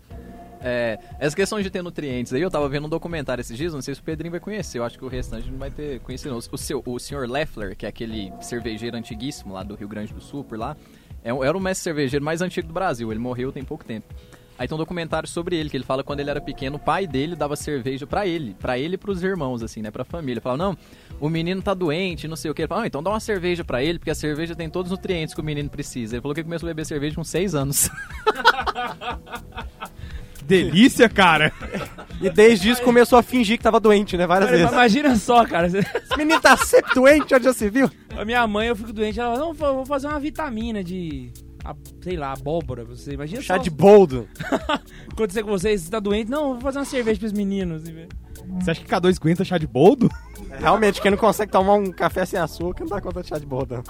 [0.63, 3.81] É, essa questão de ter nutrientes aí, eu tava vendo um documentário esses dias, não
[3.81, 6.37] sei se o Pedrinho vai conhecer, eu acho que o restante não vai ter conhecido.
[6.37, 10.21] O, seu, o senhor Leffler, que é aquele cervejeiro antiguíssimo lá do Rio Grande do
[10.21, 10.77] Sul, por lá,
[11.23, 14.07] é era o mestre cervejeiro mais antigo do Brasil, ele morreu tem pouco tempo.
[14.61, 16.79] Aí tem um documentário sobre ele, que ele fala que quando ele era pequeno, o
[16.79, 20.33] pai dele dava cerveja pra ele, pra ele e pros irmãos, assim, né, pra família.
[20.33, 20.77] Ele falava, não,
[21.19, 22.61] o menino tá doente, não sei o que.
[22.61, 24.95] Ele falava, ah, então dá uma cerveja pra ele, porque a cerveja tem todos os
[24.99, 26.13] nutrientes que o menino precisa.
[26.13, 27.89] Ele falou que começou a beber cerveja com 6 anos.
[30.45, 31.51] Delícia, cara.
[32.21, 34.27] E desde isso começou a fingir que tava doente, né?
[34.27, 34.73] Várias Mas vezes.
[34.73, 35.65] Imagina só, cara.
[35.65, 35.81] Esse
[36.15, 37.89] menino tá sempre doente, onde já se viu?
[38.15, 41.31] A minha mãe, eu fico doente, ela não, vou vou fazer uma vitamina de,
[41.63, 43.13] a- sei lá, abóbora você.
[43.13, 44.27] Imagina Chá só de boldo.
[45.11, 47.83] acontecer com vocês, você tá doente, não, vou fazer uma cerveja pros meninos.
[47.83, 50.09] Você acha que K2 aguenta chá de boldo?
[50.59, 53.45] Realmente, quem não consegue tomar um café sem açúcar não dá conta de chá de
[53.45, 53.75] boldo.
[53.75, 53.83] não.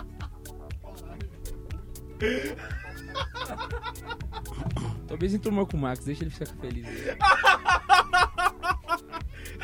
[5.08, 6.86] Talvez enturmou com o Max, deixa ele ficar feliz.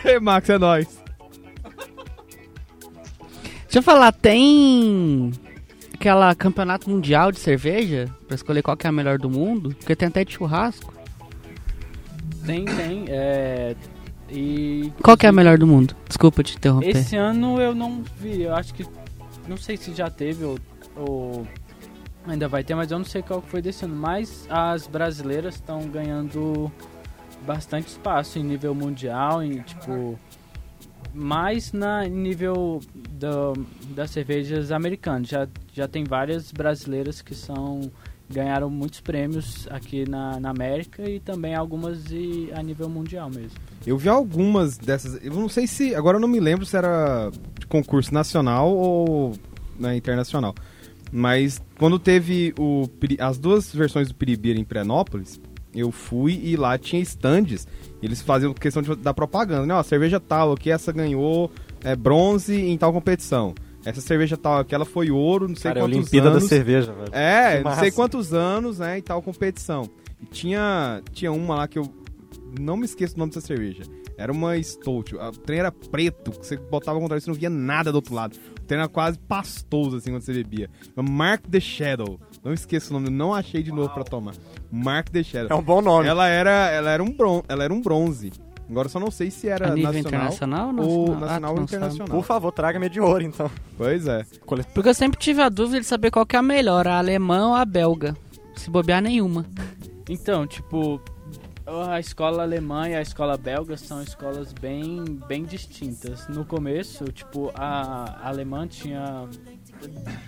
[0.03, 1.01] Ei, Max, é nóis.
[3.63, 5.31] Deixa eu falar, tem
[5.99, 9.75] aquela campeonato mundial de cerveja pra escolher qual que é a melhor do mundo?
[9.79, 10.93] Porque tem até de churrasco.
[12.45, 13.05] Tem, tem.
[13.09, 13.75] É,
[14.29, 15.95] e Qual que é a melhor do mundo?
[16.07, 16.95] Desculpa te interromper.
[16.95, 18.85] Esse ano eu não vi, eu acho que.
[19.47, 20.59] Não sei se já teve ou,
[20.95, 21.47] ou
[22.25, 23.95] ainda vai ter, mas eu não sei qual que foi desse ano.
[23.95, 26.71] Mas as brasileiras estão ganhando
[27.45, 30.17] bastante espaço em nível mundial, em tipo.
[31.17, 33.53] Mais na nível do,
[33.95, 35.27] das cervejas americanas.
[35.27, 37.91] Já, já tem várias brasileiras que são.
[38.29, 43.57] Ganharam muitos prêmios aqui na, na América e também algumas e, a nível mundial mesmo.
[43.85, 45.23] Eu vi algumas dessas.
[45.23, 45.95] Eu não sei se.
[45.95, 49.33] Agora eu não me lembro se era de concurso nacional ou
[49.79, 50.53] né, internacional.
[51.11, 55.39] Mas quando teve o, as duas versões do Piribira em Prenópolis,
[55.79, 57.67] eu fui e lá tinha estandes.
[58.01, 59.73] Eles faziam questão de, da propaganda, né?
[59.73, 61.51] Ó, cerveja tal aqui, essa ganhou
[61.83, 63.53] é, bronze em tal competição.
[63.85, 66.43] Essa cerveja tal aqui, ela foi ouro, não sei Cara, é a quantos Olimpíada anos.
[66.43, 67.15] da cerveja, velho.
[67.15, 69.89] É, não sei quantos anos, né, e tal competição.
[70.21, 71.89] E tinha, tinha uma lá que eu
[72.59, 73.83] não me esqueço o nome dessa cerveja.
[74.17, 75.15] Era uma Stout.
[75.15, 78.35] O trem era preto, que você botava contra você não via nada do outro lado.
[78.59, 80.69] O trem era quase pastoso, assim, quando você bebia.
[80.95, 82.19] Mark the Shadow.
[82.43, 84.33] Não esqueço o nome, não achei de novo pra tomar.
[84.71, 85.55] Mark the Shadow.
[85.55, 86.07] É um bom nome.
[86.07, 88.31] Ela era, ela era um bron, ela era um bronze.
[88.69, 91.19] Agora eu só não sei se era nacional internacional ou ou nacional?
[91.19, 91.63] nacional Ah, ou sabe.
[91.63, 92.07] internacional.
[92.17, 93.49] Por favor, traga-me de ouro, então.
[93.77, 94.25] Pois é.
[94.73, 97.47] Porque eu sempre tive a dúvida de saber qual que é a melhor, a alemã
[97.49, 98.13] ou a belga.
[98.57, 99.45] Se bobear nenhuma.
[100.09, 100.99] Então, tipo,
[101.67, 106.25] a escola alemã e a escola belga são escolas bem, bem distintas.
[106.29, 109.27] No começo, tipo, a alemã tinha.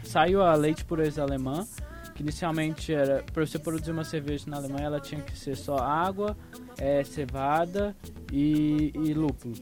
[0.04, 1.66] Saiu a leite pureza alemã,
[2.14, 3.24] que inicialmente era.
[3.32, 6.36] Para você produzir uma cerveja na Alemanha, ela tinha que ser só água,
[6.78, 7.96] é, cevada
[8.32, 9.56] e, e lúpulo.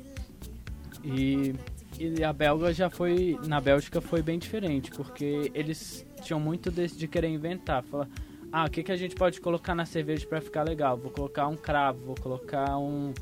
[1.04, 1.54] E,
[2.00, 3.38] e a belga já foi.
[3.46, 7.84] Na Bélgica foi bem diferente, porque eles tinham muito desse de querer inventar.
[7.84, 8.08] Falar,
[8.52, 10.98] ah, o que, que a gente pode colocar na cerveja pra ficar legal?
[10.98, 13.14] Vou colocar um cravo, vou colocar um.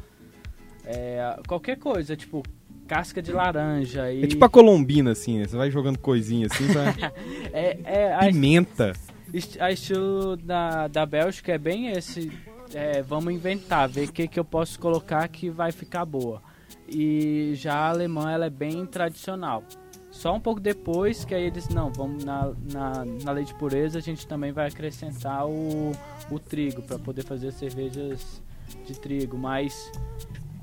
[0.85, 2.43] é, qualquer coisa, tipo
[2.87, 4.23] casca de laranja e.
[4.23, 5.47] É tipo a colombina, assim, né?
[5.47, 7.11] Você vai jogando coisinha assim pra...
[7.51, 8.93] é, é, a, Pimenta.
[9.33, 12.31] esti- a estilo da, da Bélgica é bem esse.
[12.73, 16.41] é, vamos inventar, ver o que, que eu posso colocar que vai ficar boa.
[16.87, 19.63] E já a alemã ela é bem tradicional.
[20.15, 23.99] Só um pouco depois que aí eles, não, vamos na, na, na lei de pureza,
[23.99, 25.91] a gente também vai acrescentar o,
[26.31, 28.41] o trigo para poder fazer cervejas
[28.85, 29.37] de trigo.
[29.37, 29.91] Mas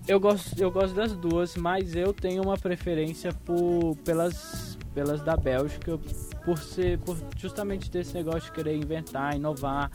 [0.09, 5.37] Eu gosto, eu gosto das duas, mas eu tenho uma preferência por, pelas, pelas da
[5.37, 5.97] Bélgica,
[6.45, 9.91] por ser, por justamente desse negócio de querer inventar, inovar.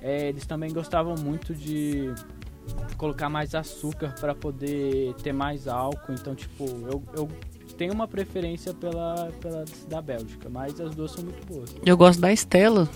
[0.00, 2.12] É, eles também gostavam muito de
[2.96, 6.12] colocar mais açúcar para poder ter mais álcool.
[6.12, 7.28] Então, tipo, eu, eu
[7.74, 11.74] tenho uma preferência pela, pela da Bélgica, mas as duas são muito boas.
[11.84, 12.88] Eu gosto da Estela.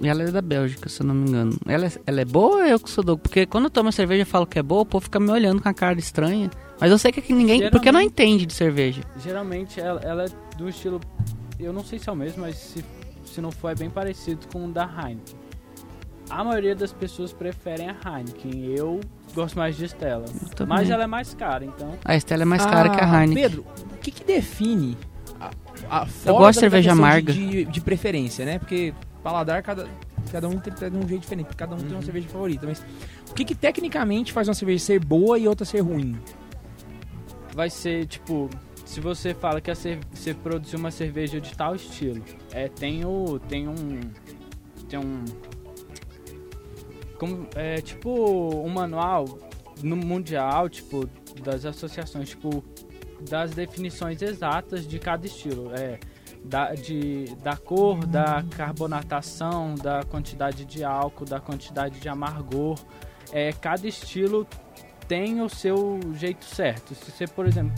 [0.00, 1.56] E ela é da Bélgica, se eu não me engano.
[1.66, 3.18] Ela é, ela é boa ou eu que sou doido?
[3.20, 5.62] Porque quando eu tomo cerveja e falo que é boa, o povo fica me olhando
[5.62, 6.50] com a cara estranha.
[6.80, 7.60] Mas eu sei que aqui ninguém.
[7.70, 9.02] Porque não Geralmente- entende de cerveja.
[9.22, 11.00] Geralmente ela, ela é do estilo.
[11.60, 12.84] Eu não sei se é o mesmo, mas se,
[13.24, 15.36] se não for, é bem parecido com o da Heineken.
[16.30, 18.64] A maioria das pessoas preferem a Heineken.
[18.74, 19.00] Eu
[19.34, 20.24] gosto mais de também.
[20.66, 21.92] Mas ela é mais cara, então.
[22.04, 23.42] A Estela é mais cara que a Ah, Heineken.
[23.42, 23.66] Pedro,
[24.02, 24.96] que, que define
[25.40, 25.50] a,
[25.88, 27.32] a fora gosto de da cerveja amarga.
[27.32, 28.58] De, de, preferência, né?
[28.58, 29.88] Porque paladar, cada,
[30.30, 32.66] cada um tem, tem um jeito diferente, cada um tem uma cerveja favorita.
[32.66, 32.84] Mas
[33.30, 36.16] o que, que tecnicamente faz uma cerveja ser boa e outra ser ruim?
[37.54, 38.50] Vai ser tipo.
[38.84, 43.38] Se você fala que você produziu uma cerveja de tal estilo, é, tem o.
[43.48, 44.00] Tem um.
[44.88, 45.24] Tem um.
[47.18, 48.10] Como, é tipo
[48.64, 49.38] um manual
[49.82, 51.08] no mundial, tipo,
[51.42, 52.64] das associações, tipo,
[53.28, 55.72] das definições exatas de cada estilo.
[55.74, 55.98] É,
[56.44, 62.78] da, de, da cor, da carbonatação, da quantidade de álcool, da quantidade de amargor.
[63.32, 64.46] É, cada estilo
[65.06, 66.94] tem o seu jeito certo.
[66.94, 67.72] Se você, por exemplo,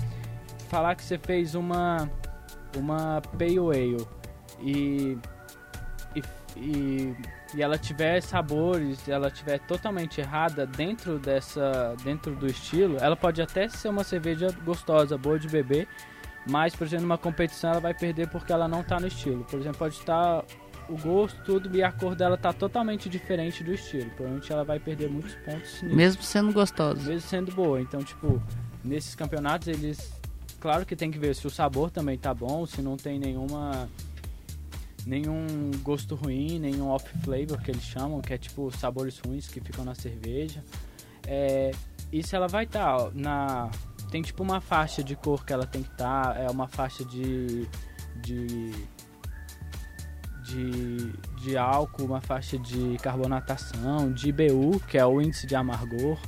[0.69, 2.11] falar que você fez uma
[2.77, 4.07] uma pale ale
[4.61, 5.19] e
[6.15, 6.23] e,
[6.57, 7.17] e,
[7.55, 13.41] e ela tiver sabores, ela tiver totalmente errada dentro dessa dentro do estilo, ela pode
[13.41, 15.87] até ser uma cerveja gostosa, boa de beber,
[16.47, 19.45] mas por exemplo, numa competição ela vai perder porque ela não tá no estilo.
[19.45, 20.45] Por exemplo, pode estar
[20.89, 24.11] o gosto, tudo e a cor dela tá totalmente diferente do estilo.
[24.11, 27.03] Provavelmente ela vai perder muitos pontos nisso Mesmo sendo gostosa.
[27.09, 27.81] mesmo sendo boa.
[27.81, 28.43] Então, tipo,
[28.85, 30.13] nesses campeonatos eles.
[30.61, 33.89] Claro que tem que ver se o sabor também tá bom, se não tem nenhuma.
[35.07, 39.61] Nenhum gosto ruim, nenhum off flavor que eles chamam, que é tipo sabores ruins que
[39.61, 40.63] ficam na cerveja.
[41.27, 41.73] É,
[42.23, 43.71] se ela vai estar na.
[44.11, 47.67] Tem tipo uma faixa de cor que ela tem que estar, é uma faixa de.
[48.23, 48.73] de.
[50.45, 51.13] de,
[51.43, 56.19] de álcool, uma faixa de carbonatação, de IBU, que é o índice de amargor.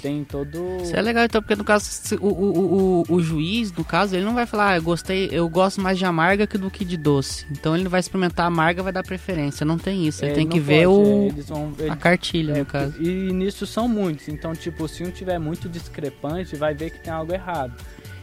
[0.00, 0.78] Tem todo.
[0.82, 4.24] Isso é legal, então, porque no caso, o, o, o, o juiz, no caso, ele
[4.24, 6.96] não vai falar, ah, eu gostei, eu gosto mais de amarga que do que de
[6.96, 7.46] doce.
[7.50, 9.64] Então ele vai experimentar a amarga, vai dar preferência.
[9.66, 10.24] Não tem isso.
[10.24, 12.66] Ele É, tem que ver pode, é, o, eles vão- a eles- cartilha, é, no
[12.66, 12.94] caso.
[13.02, 14.28] E nisso são muitos.
[14.28, 17.74] Então, tipo, se um tiver muito discrepante, vai ver que tem algo errado.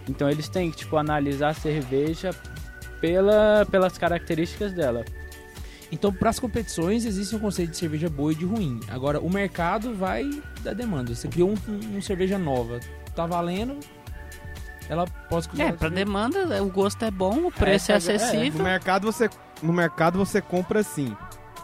[0.10, 2.32] Então eles têm que, tipo, analisar a cerveja
[3.02, 5.04] pela, pelas características dela.
[5.92, 8.80] Então, para as competições, existe um conceito de cerveja boa e de ruim.
[8.90, 10.30] Agora, o mercado vai
[10.62, 11.16] da demanda.
[11.16, 12.80] Você criou um, um- um cerveja nova,
[13.16, 13.78] tá valendo,
[14.90, 15.50] ela pode.
[15.62, 18.64] É, pra demanda, o gosto é bom, o preço é, é- é, No acessível.
[18.64, 19.30] mercado você,
[19.62, 21.16] no mercado você compra assim.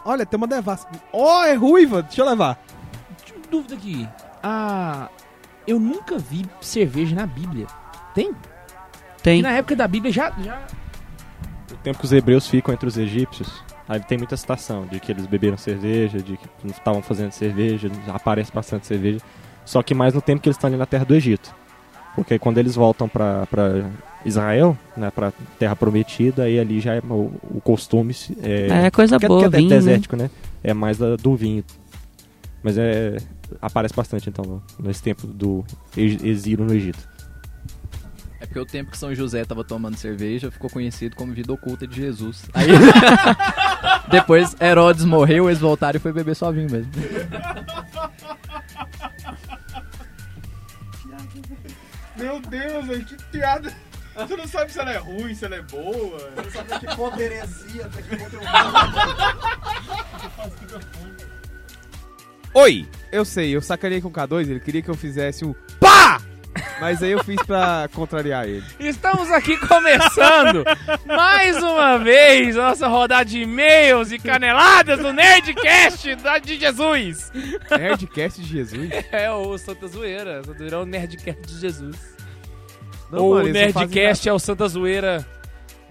[0.06, 0.86] Olha, tem uma devassa.
[1.12, 2.62] Ó, é ruiva, deixa eu levar.
[3.24, 4.08] Tinha uma dúvida aqui.
[4.42, 5.08] Ah,
[5.66, 7.66] eu nunca vi cerveja na Bíblia.
[8.14, 8.32] Tem?
[9.22, 9.38] Tem.
[9.40, 10.30] E na época da Bíblia já.
[10.42, 10.62] já...
[11.72, 15.12] O tempo que os hebreus ficam entre os egípcios, aí tem muita citação de que
[15.12, 19.18] eles beberam cerveja, de que estavam fazendo cerveja, aparece bastante cerveja.
[19.64, 21.54] Só que mais no tempo que eles estão ali na terra do Egito.
[22.14, 23.46] Porque quando eles voltam pra
[24.24, 28.14] Israel, né, pra terra prometida, aí ali já é o, o costume.
[28.14, 29.76] se- É, É coisa que, boa, que é vinho, né?
[29.78, 30.30] desértico, né?
[30.62, 31.64] É mais da- do vinho.
[32.62, 33.16] Mas é.
[33.60, 35.64] Aparece bastante então nesse tempo do
[35.96, 36.98] ex- exílio no Egito.
[38.40, 41.86] É porque o tempo que São José tava tomando cerveja ficou conhecido como vida oculta
[41.86, 42.44] de Jesus.
[42.52, 42.66] Aí
[44.10, 46.92] depois Herodes morreu, eles voltaram e foi beber só vinho mesmo.
[52.16, 53.72] Meu Deus, velho, que piada.
[54.14, 56.18] Você não sabe se ela é ruim, se ela é boa.
[56.36, 58.38] Você não sabe que conta heresia, que conta
[62.54, 66.22] Oi, eu sei, eu sacaneei com o K2, ele queria que eu fizesse o PÁ!
[66.80, 68.64] Mas aí eu fiz pra contrariar ele.
[68.78, 70.64] Estamos aqui começando
[71.06, 77.32] mais uma vez a nossa rodada de e-mails e caneladas do Nerdcast da- de Jesus.
[77.70, 78.90] Nerdcast de Jesus.
[79.10, 80.42] É o Santa Zoeira.
[80.44, 81.96] Santa Zoeira é o Nerdcast de Jesus.
[83.12, 85.26] Ou o eles só fazem Nerdcast é o Santa Zoeira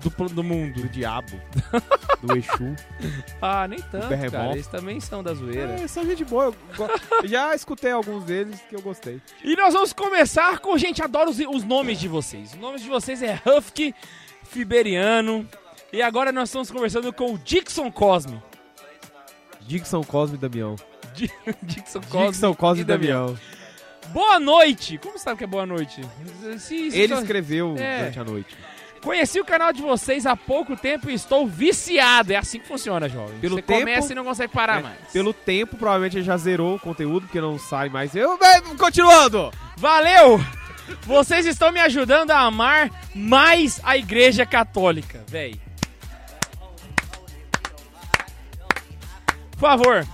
[0.03, 0.87] do, do do mundo.
[0.89, 1.39] diabo,
[2.21, 2.75] do Exu.
[3.41, 4.51] Ah, nem tanto, cara.
[4.51, 5.73] Eles também são da zoeira.
[5.81, 6.45] É, são gente boa.
[6.45, 6.89] Eu go-
[7.25, 9.21] já escutei alguns deles que eu gostei.
[9.43, 12.53] E nós vamos começar com, gente, adoro os, os nomes de vocês.
[12.53, 13.93] Os nomes de vocês é Hufk,
[14.43, 15.47] Fiberiano.
[15.91, 18.41] E agora nós estamos conversando com o Dixon Cosme.
[19.61, 20.75] Dixon Cosme e Damião.
[21.63, 22.31] Dixon Cosme.
[22.31, 23.37] Dixon Cosme e e Damião.
[24.09, 24.97] Boa noite!
[24.97, 26.01] Como sabe que é boa noite?
[26.59, 27.99] Se- se Ele só- escreveu É.
[27.99, 28.57] durante a noite.
[29.03, 32.31] Conheci o canal de vocês há pouco tempo e estou viciado.
[32.31, 33.37] É assim que funciona, jovem.
[33.39, 34.97] Pelo Você tempo- começa e não consegue parar É, mais.
[35.11, 38.15] Pelo tempo, provavelmente ele já zerou o conteúdo, porque não sai mais.
[38.15, 38.39] Eu,
[38.77, 39.51] continuando!
[39.75, 40.39] Valeu!
[41.01, 45.59] Vocês estão me ajudando a amar mais a Igreja Católica, véi.
[49.51, 50.05] Por favor,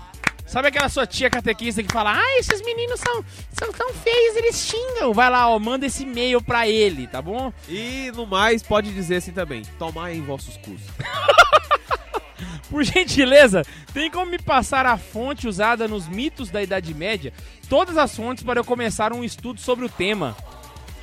[0.49, 4.55] sabe aquela sua tia catequista que fala: Ah, esses meninos são, são tão feios, eles
[4.57, 5.13] xingam.
[5.13, 7.53] Vai lá, ó, manda esse e-mail pra ele, tá bom?
[7.67, 10.87] E no mais, pode dizer assim também: tomai em vossos cursos.
[12.69, 17.33] Por gentileza, tem como me passar a fonte usada nos mitos da Idade Média?
[17.67, 20.35] Todas as fontes para eu começar um estudo sobre o tema.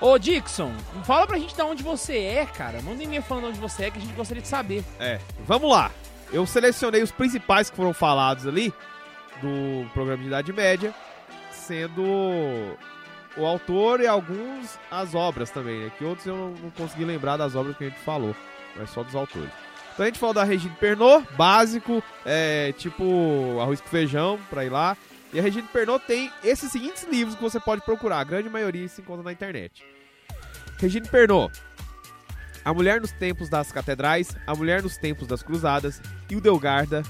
[0.00, 0.72] Ô Dixon,
[1.04, 2.80] fala pra gente de onde você é, cara.
[2.80, 4.82] Manda um e-mail falando de onde você é que a gente gostaria de saber.
[4.98, 5.90] É, vamos lá.
[6.32, 8.72] Eu selecionei os principais que foram falados ali
[9.40, 10.94] do programa de Idade Média,
[11.50, 12.02] sendo
[13.36, 15.92] o autor e alguns as obras também, né?
[15.96, 18.34] Que outros eu não, não consegui lembrar das obras que a gente falou,
[18.76, 19.50] mas só dos autores.
[19.92, 24.70] Então a gente falou da Regine Pernod, básico, é, tipo arroz com feijão, pra ir
[24.70, 24.96] lá.
[25.32, 28.88] E a Regine Pernod tem esses seguintes livros que você pode procurar, a grande maioria
[28.88, 29.84] se encontra na internet.
[30.78, 31.52] Regine Pernod,
[32.64, 37.02] a Mulher nos Tempos das Catedrais, A Mulher nos Tempos das Cruzadas, Hildegarda,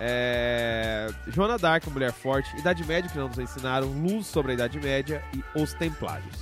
[0.00, 1.08] é...
[1.28, 5.22] Joana Dark, Mulher Forte, Idade Média que não nos ensinaram, Luz sobre a Idade Média
[5.34, 6.34] e Os Templários.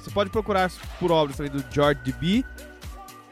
[0.00, 2.44] Você pode procurar por obras também do George Deby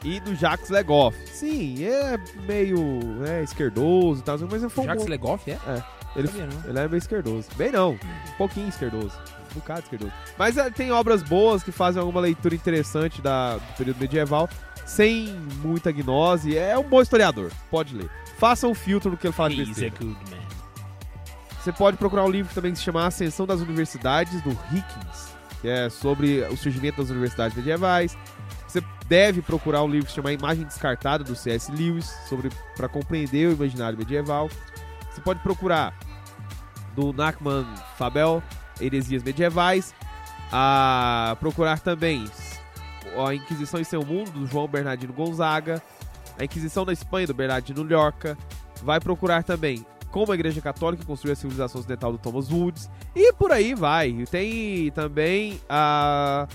[0.05, 1.17] e do Jacques Legoff.
[1.29, 2.79] Sim, é meio
[3.19, 5.59] né, esquerdoso e tal, mas fui um Jacques bom- Legoff, é?
[6.17, 6.71] ele, Sabia, não.
[6.71, 7.49] ele é meio esquerdoso.
[7.57, 7.99] Bem não, um
[8.39, 9.13] pouquinho esquerdoso.
[9.53, 10.13] Um bocado esquerdoso.
[10.39, 14.49] Mas é, tem obras boas que fazem alguma leitura interessante da, do período medieval,
[14.85, 15.29] sem
[15.63, 16.57] muita gnose.
[16.57, 18.11] É um bom historiador, pode ler.
[18.39, 19.95] Faça um filtro no que ele fala de besteira.
[20.01, 20.17] man.
[21.63, 25.69] Você pode procurar um livro também que se chama Ascensão das Universidades, do Hickens, que
[25.69, 28.19] é sobre o surgimento das universidades medievais.
[28.67, 31.71] Você deve procurar um livro que se chama Imagem Descartada, do C.S.
[31.71, 34.51] Lewis, sobre para compreender o imaginário medieval.
[35.09, 35.95] Você pode procurar
[36.97, 37.65] do Nachman
[37.97, 38.43] Fabel,
[38.81, 39.95] Heresias Medievais.
[40.51, 42.27] A procurar também
[43.27, 45.83] a Inquisição em Seu Mundo, do João Bernardino Gonzaga.
[46.39, 48.37] A Inquisição da Espanha, do Bernardino Llorca.
[48.83, 52.89] Vai procurar também como a Igreja Católica construiu a civilização ocidental do Thomas Woods.
[53.15, 54.13] E por aí vai.
[54.31, 56.47] Tem também a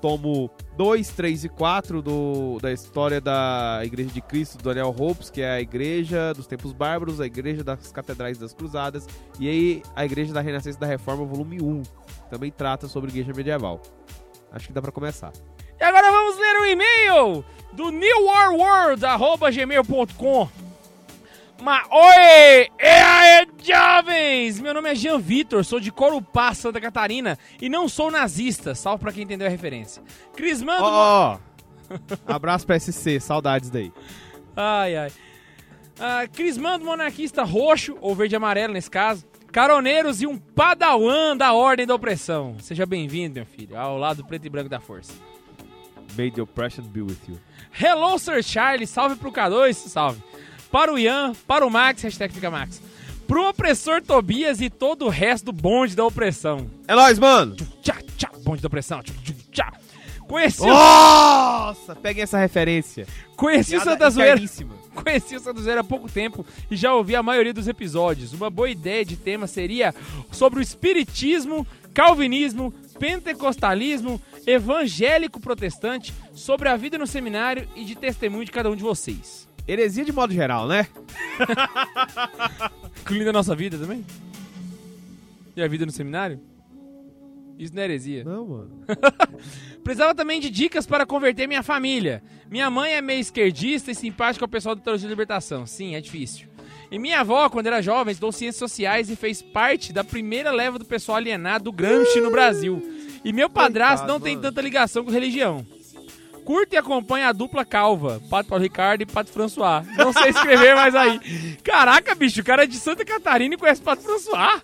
[0.00, 5.28] tomo 2, 3 e 4 do, da história da Igreja de Cristo, do Daniel Hopes,
[5.28, 9.06] que é a Igreja dos Tempos Bárbaros, a Igreja das Catedrais das Cruzadas,
[9.38, 11.82] e aí a Igreja da Renascença e da Reforma, volume 1.
[12.30, 13.80] Também trata sobre Igreja Medieval.
[14.50, 15.32] Acho que dá pra começar.
[15.80, 20.48] E agora vamos ler o e-mail do newwarworld.gmail.com
[21.62, 22.68] Ma oi!
[22.78, 24.60] E aí, jovens!
[24.60, 29.04] Meu nome é Jean Vitor, sou de Corupá, Santa Catarina e não sou nazista, salvo
[29.04, 30.02] pra quem entendeu a referência.
[30.36, 30.84] Crismando...
[30.84, 31.38] Ó, ó.
[32.26, 33.90] Abraço pra SC, saudades daí.
[34.54, 35.10] Ai, ai.
[35.98, 39.24] Ah, Crismando monarquista roxo, ou verde e amarelo nesse caso.
[39.50, 42.56] Caroneiros e um padawan da Ordem da Opressão.
[42.60, 45.14] Seja bem-vindo, meu filho, ao lado preto e branco da força.
[46.16, 47.38] May the oppression be with you.
[47.72, 48.86] Hello, Sir Charlie.
[48.86, 49.72] Salve pro K2.
[49.74, 50.22] Salve.
[50.70, 52.80] Para o Ian, para o Max, hashtag fica Max.
[53.26, 56.68] Pro opressor Tobias e todo o resto do bonde da opressão.
[56.86, 57.54] É nóis, mano!
[57.82, 59.00] Tchá, tchá, bonde da opressão.
[59.52, 59.72] Tchá.
[60.28, 61.94] Conheci, o- Nossa!
[61.96, 63.06] Peguem essa referência.
[63.36, 64.40] conheci o Santa Zoeira.
[64.94, 68.32] Conheci o Santa Zoeira há pouco tempo e já ouvi a maioria dos episódios.
[68.32, 69.92] Uma boa ideia de tema seria
[70.30, 74.20] sobre o espiritismo, calvinismo, pentecostalismo,
[74.50, 79.48] evangélico protestante, sobre a vida no seminário e de testemunho de cada um de vocês.
[79.66, 80.86] Heresia de modo geral, né?
[83.02, 84.04] Incluindo a nossa vida também?
[85.56, 86.40] E a vida no seminário?
[87.58, 88.24] Isso não é heresia.
[88.24, 88.70] Não, mano.
[89.84, 92.22] Precisava também de dicas para converter minha família.
[92.50, 95.66] Minha mãe é meio esquerdista e simpática ao pessoal do Teologia de Libertação.
[95.66, 96.48] Sim, é difícil.
[96.90, 100.78] E minha avó, quando era jovem, estudou ciências sociais e fez parte da primeira leva
[100.78, 102.82] do pessoal alienado do Gramsci no Brasil.
[103.24, 104.48] E meu padrasto Coitado, não tem mano.
[104.48, 105.64] tanta ligação com religião.
[106.44, 109.86] Curta e acompanha a dupla calva, Pato Paulo Ricardo e Pato François.
[109.96, 111.20] Não sei escrever mais aí.
[111.62, 114.62] Caraca, bicho, o cara é de Santa Catarina e conhece Pato François.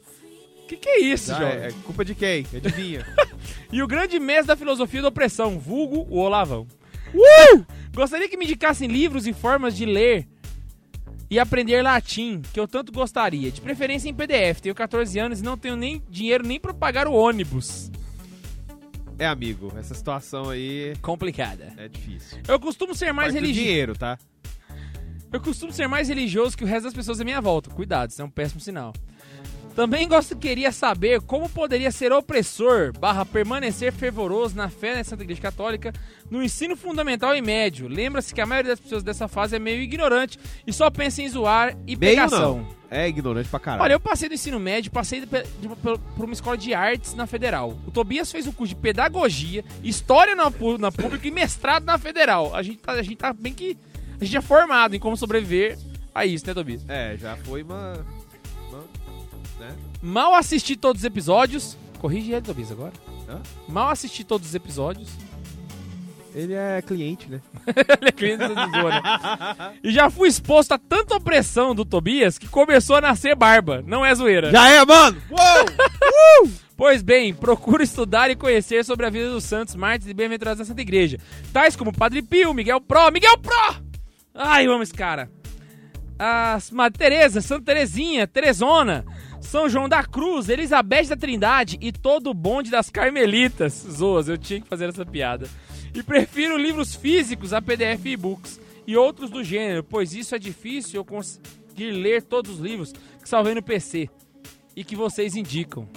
[0.67, 1.59] Que que é isso, Já jovem?
[1.59, 2.47] é, é culpa de quem?
[2.55, 3.07] Adivinha.
[3.73, 6.69] E o grande mestre da filosofia da opressão, vulgo o Olavão.
[7.93, 10.27] Gostaria que me indicassem livros e formas de ler
[11.29, 13.51] e aprender latim, que eu tanto gostaria.
[13.51, 14.61] De preferência em PDF.
[14.61, 17.91] Tenho 14 anos e não tenho nem dinheiro nem pra pagar o ônibus.
[19.19, 21.73] É, amigo, essa situação aí Complicada.
[21.77, 22.39] é difícil.
[22.47, 23.67] Eu costumo ser mais Parte do religioso.
[23.69, 24.19] dinheiro, tá?
[25.33, 27.71] Eu costumo ser mais religioso que o resto das pessoas à minha volta.
[27.71, 28.93] Cuidado, isso é um péssimo sinal.
[29.77, 35.23] Também gosto queria saber como poderia ser opressor barra permanecer fervoroso na fé na Santa
[35.23, 35.93] Igreja Católica
[36.31, 37.87] no ensino fundamental e médio.
[37.87, 41.29] Lembra-se que a maioria das pessoas dessa fase é meio ignorante e só pensa em
[41.29, 42.59] zoar e Meio pegação.
[42.65, 42.77] não.
[42.91, 43.83] É ignorante pra caralho.
[43.83, 45.69] Olha, eu passei do ensino médio, passei de- de-
[46.17, 47.77] por uma escola de artes na Federal.
[47.87, 50.45] O Tobias fez o curso de pedagogia, história na,
[50.79, 52.55] na pública e mestrado na Federal.
[52.55, 53.77] A gente, tá, a gente tá bem que.
[54.19, 55.77] A gente é formado em como sobreviver
[56.15, 56.83] a isso, né, Tobias?
[56.89, 58.07] É, já foi uma-
[60.03, 61.77] Mal assisti todos os episódios.
[61.99, 62.93] Corrige ele, Tobias, agora.
[63.29, 63.41] Hã?
[63.69, 65.09] Mal assisti todos os episódios.
[66.35, 67.41] Ele é cliente, né?
[67.67, 69.75] Ele é cliente do Zona.
[69.83, 73.83] E já fui exposto a tanta opressão do Tobias que começou a nascer barba.
[73.87, 74.51] Não é zoeira.
[74.51, 75.17] Já é, mano!
[75.31, 76.51] Uou!
[76.77, 80.65] Pois bem, procuro estudar e conhecer sobre a vida dos santos, mártires e bem-aventurados da
[80.67, 81.19] Santa Igreja.
[81.55, 83.83] Tais como Padre Pio, Miguel Pro, Miguel Pro!
[84.35, 85.31] Ai, eu amo esse cara.
[86.19, 89.07] As Teresa, Santa Terezinha, Teresona,
[89.47, 93.87] São João da Cruz, Elizabeth da Trindade e todo o bonde das Carmelitas.
[93.89, 95.49] Zoas, eu tinha que fazer essa piada.
[95.95, 100.39] E prefiro livros físicos a PDF e e-books e outros do gênero, pois isso é
[100.39, 104.11] difícil eu conseguir ler todos os livros que salvei no PC
[104.75, 105.89] e que vocês indicam.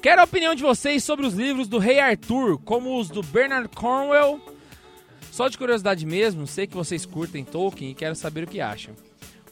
[0.00, 3.68] Quero a opinião de vocês sobre os livros do Rei Arthur, como os do Bernard
[3.68, 4.40] Cornwell.
[5.30, 8.94] Só de curiosidade mesmo, sei que vocês curtem Tolkien e quero saber o que acham.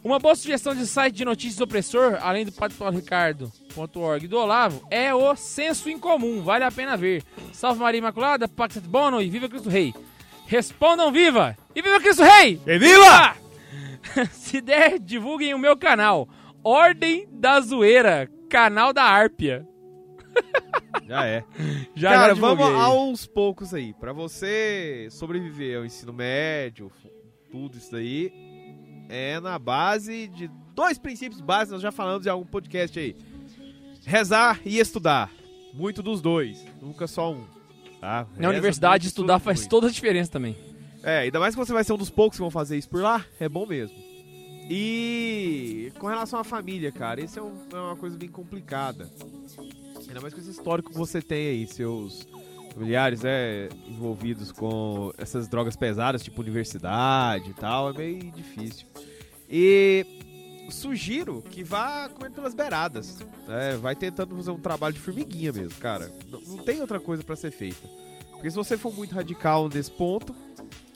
[0.05, 5.15] Uma boa sugestão de site de notícias opressor, além do padrepaulricardo.org e do Olavo, é
[5.15, 7.23] o Senso em Comum, vale a pena ver.
[7.53, 9.95] Salve Maria Imaculada, Pax et Bono e Viva Cristo Rei.
[10.47, 11.57] Respondam viva!
[11.75, 12.61] E Viva Cristo Rei!
[12.67, 13.37] E viva!
[14.33, 16.29] Se der, divulguem o meu canal.
[16.65, 19.67] Ordem da Zoeira, canal da Árpia.
[21.07, 21.45] Já é.
[21.95, 23.93] Já Cara, já vamos aos poucos aí.
[23.95, 26.91] Pra você sobreviver ao ensino médio,
[27.51, 28.33] tudo isso daí,
[29.15, 33.15] é na base de dois princípios básicos, nós já falamos em algum podcast aí.
[34.07, 35.31] Rezar e estudar.
[35.75, 37.45] Muito dos dois, nunca só um.
[38.01, 38.27] Tá?
[38.37, 39.71] Na Reza universidade, estudar estuda faz muito.
[39.71, 40.57] toda a diferença também.
[41.03, 43.03] É, ainda mais que você vai ser um dos poucos que vão fazer isso por
[43.03, 43.97] lá, é bom mesmo.
[44.71, 49.11] E com relação à família, cara, isso é, um- é uma coisa bem complicada.
[50.09, 52.27] Ainda mais com esse histórico que você tem aí, seus
[52.73, 58.87] familiares é, envolvidos com essas drogas pesadas, tipo universidade e tal, é meio difícil.
[59.49, 60.07] E
[60.71, 63.19] sugiro que vá comendo pelas beiradas.
[63.47, 63.77] né?
[63.77, 66.11] vai tentando fazer um trabalho de formiguinha mesmo, cara.
[66.29, 67.89] Não, não tem outra coisa pra ser feita.
[68.31, 70.35] Porque se você for muito radical nesse ponto,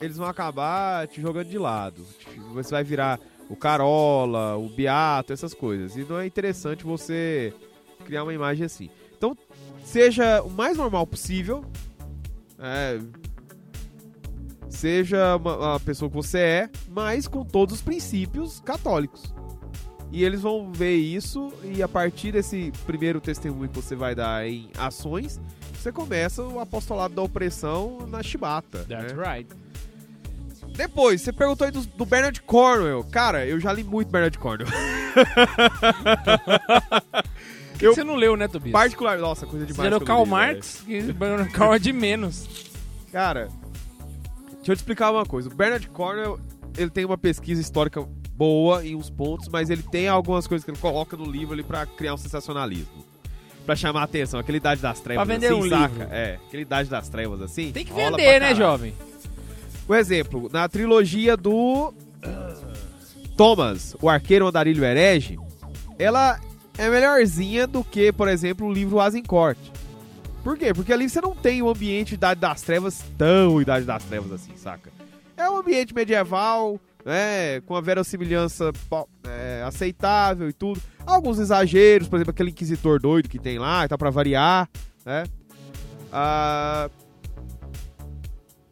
[0.00, 2.04] eles vão acabar te jogando de lado.
[2.54, 5.96] Você vai virar o Carola, o Beato, essas coisas.
[5.96, 7.52] E não é interessante você
[8.04, 8.90] criar uma imagem assim.
[9.86, 11.64] Seja o mais normal possível.
[12.58, 12.98] é,
[14.68, 19.32] seja uma, a pessoa que você é, mas com todos os princípios católicos.
[20.10, 24.46] E eles vão ver isso, e a partir desse primeiro testemunho que você vai dar
[24.46, 25.40] em ações,
[25.72, 28.84] você começa o apostolado da opressão na chibata.
[28.84, 29.34] That's né?
[29.34, 29.48] right.
[30.76, 33.04] Depois, você perguntou aí do, do Bernard Cornwell.
[33.04, 34.68] Cara, eu já li muito Bernard Cornwell.
[37.80, 38.72] Eu- você não leu, né, Tobias?
[38.72, 39.18] Particular.
[39.18, 39.90] Nossa, coisa Você demais.
[39.90, 41.14] leu que eu Karl Marx, que
[41.52, 42.48] Karl é de menos.
[43.12, 43.48] Cara,
[44.56, 45.48] deixa eu te explicar uma coisa.
[45.48, 46.38] O Bernard Cornwell,
[46.76, 50.70] ele tem uma pesquisa histórica boa em uns pontos, mas ele tem algumas coisas que
[50.70, 53.04] ele coloca no livro ali pra criar um sensacionalismo.
[53.64, 55.24] Pra chamar a atenção, aquela idade das trevas.
[55.24, 55.88] Pra vender assim, um saca?
[55.94, 56.08] livro.
[56.12, 57.72] É, aquela idade das trevas assim.
[57.72, 58.94] Tem que vender, né, jovem?
[59.88, 61.92] Um exemplo, na trilogia do
[63.36, 65.38] Thomas, o Arqueiro Andarilho Herege,
[65.98, 66.38] ela
[66.78, 69.58] é melhorzinha do que, por exemplo, o livro Azincourt.
[70.44, 70.72] Por quê?
[70.72, 74.56] Porque ali você não tem o ambiente Idade das Trevas tão Idade das Trevas assim,
[74.56, 74.90] saca?
[75.36, 78.72] É um ambiente medieval, né, com a verossimilhança
[79.24, 80.80] é, aceitável e tudo.
[81.04, 84.68] Alguns exageros, por exemplo, aquele inquisitor doido que tem lá, tá pra variar,
[85.04, 85.24] né?
[86.12, 86.88] Ah,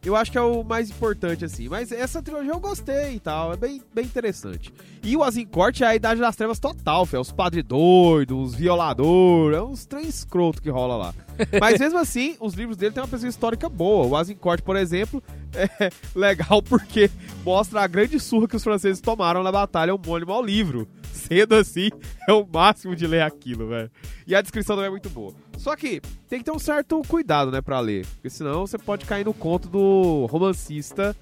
[0.05, 1.67] eu acho que é o mais importante, assim.
[1.67, 3.53] Mas essa trilogia eu gostei e tal.
[3.53, 4.73] É bem, bem interessante.
[5.03, 7.19] E o Azincourt é a Idade das Trevas total, fé.
[7.19, 9.57] Os padre doidos, os violadores.
[9.57, 11.13] É uns trem escroto que rola lá.
[11.59, 14.05] Mas mesmo assim, os livros dele têm uma pesquisa histórica boa.
[14.05, 15.21] O Azincourt, por exemplo,
[15.53, 17.09] é legal porque
[17.43, 20.87] mostra a grande surra que os franceses tomaram na batalha homônima ao livro.
[21.11, 21.89] sendo assim,
[22.27, 23.91] é o máximo de ler aquilo, velho.
[24.27, 25.33] E a descrição não é muito boa.
[25.57, 28.05] Só que tem que ter um certo cuidado, né, pra ler.
[28.05, 31.15] Porque senão você pode cair no conto do romancista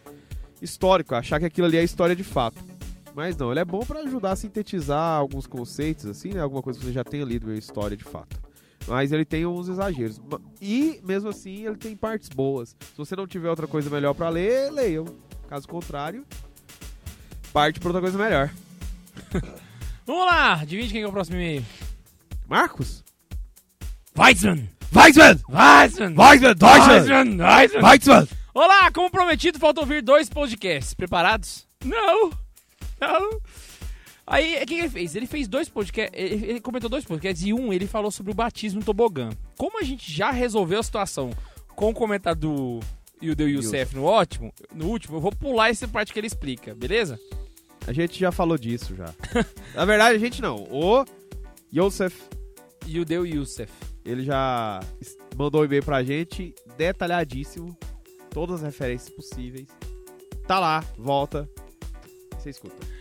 [0.62, 2.62] histórico, achar que aquilo ali é história de fato.
[3.16, 6.42] Mas não, ele é bom pra ajudar a sintetizar alguns conceitos, assim, né?
[6.42, 8.42] Alguma coisa que você já tenha lido em história de fato.
[8.88, 10.20] Mas ele tem uns exageros.
[10.62, 12.76] E, mesmo assim, ele tem partes boas.
[12.80, 15.06] Se você não tiver outra coisa melhor pra ler, leiam.
[15.48, 16.26] Caso contrário,
[17.52, 18.50] parte pra outra coisa melhor.
[20.06, 21.64] Vamos lá, adivinha quem é o próximo e-mail.
[22.48, 23.04] Marcos?
[24.18, 24.70] Weizmann!
[24.94, 25.40] Weizmann!
[25.50, 26.16] Weizmann!
[26.16, 26.56] Weizmann!
[26.60, 27.40] Weizmann!
[27.40, 27.84] Weizmann!
[27.84, 28.28] Weizmann!
[28.54, 30.94] Olá, como prometido, falta ouvir dois podcasts.
[30.94, 31.68] Preparados?
[31.84, 32.32] Não!
[33.00, 33.40] Não!
[34.26, 35.16] Aí, o que que ele fez?
[35.16, 38.80] Ele fez dois podcasts, ele, comentou dois podcasts e um ele falou sobre o batismo
[38.80, 39.30] no tobogã.
[39.58, 41.32] Como a gente já resolveu a situação
[41.76, 42.80] com o comentário do
[43.22, 47.20] Yudeu Youssef no, ótimo, no último, eu vou pular essa parte que ele explica, beleza?
[47.86, 49.14] A gente já falou disso já.
[49.76, 50.64] Na verdade, a gente não.
[50.72, 51.04] O
[51.76, 52.16] Yosef,
[52.88, 53.72] Yudeu Youssef.
[54.06, 54.80] ele já
[55.36, 57.78] mandou um e-mail pra gente, detalhadíssimo.
[58.30, 59.68] Todas as referências possíveis.
[60.48, 61.48] Tá lá, volta.
[62.38, 62.93] Você escuta.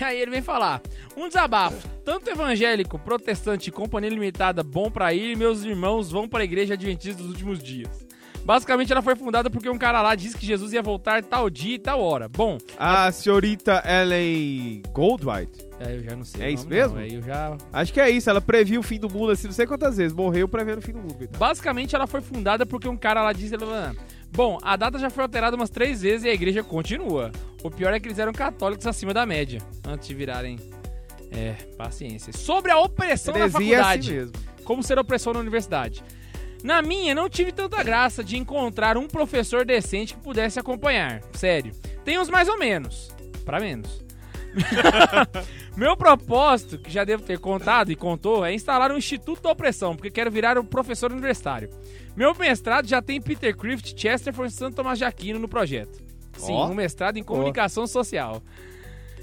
[0.00, 0.80] E aí ele vem falar:
[1.16, 1.88] um desabafo.
[2.04, 6.74] Tanto evangélico, protestante e companhia limitada bom pra ir, e meus irmãos vão pra igreja
[6.74, 8.06] adventista dos últimos dias.
[8.44, 11.74] Basicamente, ela foi fundada porque um cara lá disse que Jesus ia voltar tal dia
[11.74, 12.28] e tal hora.
[12.28, 15.66] Bom, A senhorita Ellen Goldwhite.
[15.80, 16.42] é, eu já não sei.
[16.44, 16.94] É isso mesmo?
[16.94, 17.02] não.
[17.02, 17.56] Aí eu já...
[17.72, 20.12] Acho que é isso, ela previu o fim do mundo assim, não sei quantas vezes.
[20.12, 21.14] Morreu prevendo o fim do mundo.
[21.16, 21.36] coitado.
[21.40, 23.56] Basicamente, ela foi fundada porque um cara lá disse.
[23.56, 23.92] "Ah,
[24.32, 27.32] Bom, a data já foi alterada umas três vezes e a igreja continua.
[27.62, 30.58] O pior é que eles eram católicos acima da média, antes de virarem.
[31.30, 32.32] É, paciência.
[32.32, 34.10] Sobre a opressão na é faculdade.
[34.10, 34.32] assim mesmo.
[34.64, 36.02] como ser opressor na universidade.
[36.62, 41.22] Na minha, não tive tanta graça de encontrar um professor decente que pudesse acompanhar.
[41.32, 41.72] Sério.
[42.04, 43.14] Tem uns mais ou menos.
[43.44, 44.04] Pra menos.
[45.76, 49.94] Meu propósito, que já devo ter contado e contou, é instalar um Instituto da Opressão,
[49.94, 51.68] porque quero virar um professor universitário.
[52.16, 56.02] Meu mestrado já tem Peter Crift, Chesterton e Santo Tomás de Aquino no projeto.
[56.38, 56.68] Sim, Ó.
[56.68, 58.42] um mestrado em comunicação social.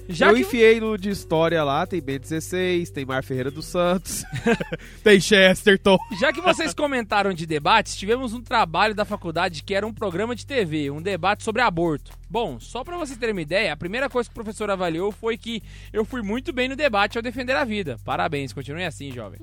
[0.10, 4.24] Já eu que enfiei no de história lá, tem B16, tem Mar Ferreira dos Santos,
[5.04, 5.98] tem Chesterton.
[6.20, 10.36] Já que vocês comentaram de debates, tivemos um trabalho da faculdade que era um programa
[10.36, 12.12] de TV, um debate sobre aborto.
[12.30, 15.38] Bom, só pra vocês terem uma ideia, a primeira coisa que o professor avaliou foi
[15.38, 17.98] que eu fui muito bem no debate ao defender a vida.
[18.04, 19.40] Parabéns, continue assim, jovem.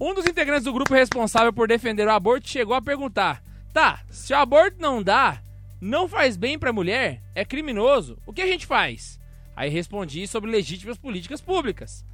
[0.00, 4.32] Um dos integrantes do grupo responsável por defender o aborto chegou a perguntar: Tá, se
[4.32, 5.40] o aborto não dá,
[5.80, 9.18] não faz bem pra mulher, é criminoso, o que a gente faz?
[9.58, 12.04] Aí respondi sobre legítimas políticas públicas.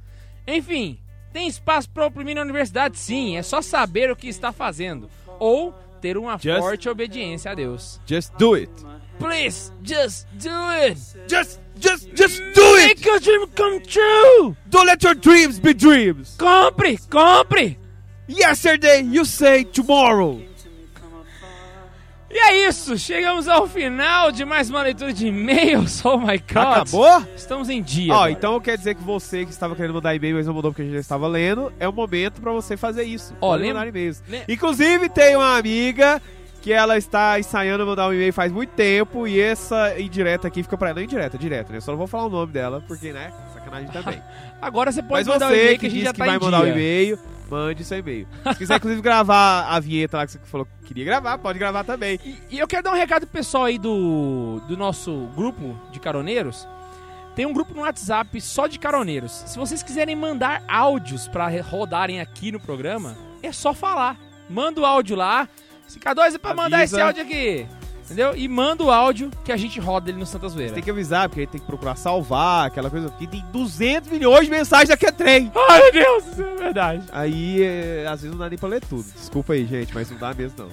[0.47, 0.97] Enfim,
[1.31, 5.07] tem espaço pra oprimir na universidade sim, é só saber o que está fazendo.
[5.39, 5.71] Ou
[6.01, 8.01] ter uma Just- forte obediência a Deus.
[8.07, 8.71] Just do it.
[9.19, 10.99] Please, just do it!
[11.29, 12.87] Just, just, just do it!
[12.87, 14.57] Make your dream come true!
[14.65, 16.35] Don't let your dreams be dreams.
[16.39, 17.77] Compre, compre!
[18.27, 20.41] Yesterday you say tomorrow.
[22.35, 26.03] E é isso, chegamos ao final de mais uma leitura de e-mails.
[26.05, 26.57] Oh my god!
[26.81, 27.25] Acabou?
[27.33, 28.11] Estamos em dia.
[28.11, 28.31] Ó, agora.
[28.31, 30.85] então quer dizer que você que estava querendo mandar e-mail, mas não mandou porque a
[30.85, 33.33] gente já estava lendo, é o momento pra você fazer isso.
[33.39, 34.21] Ó, lembra- mandar e-mails.
[34.27, 36.21] le- Inclusive, tem uma amiga
[36.61, 40.77] que ela está ensaiando mandar um e-mail faz muito tempo e essa indireta aqui fica
[40.77, 40.95] pra ela.
[40.97, 41.79] Não indireta, direto, né?
[41.79, 43.31] Só não vou falar o nome dela, porque, né?
[43.53, 44.21] Sacanagem também.
[44.61, 46.25] Agora você pode Mas mandar um você e-mail que, que a gente já que tá
[46.25, 46.73] vai mandar o dia.
[46.73, 47.19] e-mail,
[47.49, 48.27] mande seu e-mail.
[48.53, 51.83] Se quiser, inclusive, gravar a vinheta lá que você falou que queria gravar, pode gravar
[51.83, 52.19] também.
[52.23, 55.99] E, e eu quero dar um recado pro pessoal aí do, do nosso grupo de
[55.99, 56.67] caroneiros.
[57.35, 59.31] Tem um grupo no WhatsApp só de caroneiros.
[59.31, 64.17] Se vocês quiserem mandar áudios pra re- rodarem aqui no programa, é só falar.
[64.49, 65.47] Manda o áudio lá.
[65.99, 66.95] K2 é pra mandar Avisa.
[66.95, 67.67] esse áudio aqui.
[68.05, 68.35] Entendeu?
[68.35, 70.73] E manda o áudio que a gente roda ele no Santa Zoeira.
[70.73, 73.09] Tem que avisar, porque aí tem que procurar salvar, aquela coisa.
[73.09, 75.51] Porque tem 200 milhões de mensagens daqui a trem.
[75.55, 77.03] Ai, meu Deus, isso é verdade.
[77.11, 79.05] Aí, é, às vezes não dá nem pra ler tudo.
[79.11, 80.69] Desculpa aí, gente, mas não dá mesmo, não.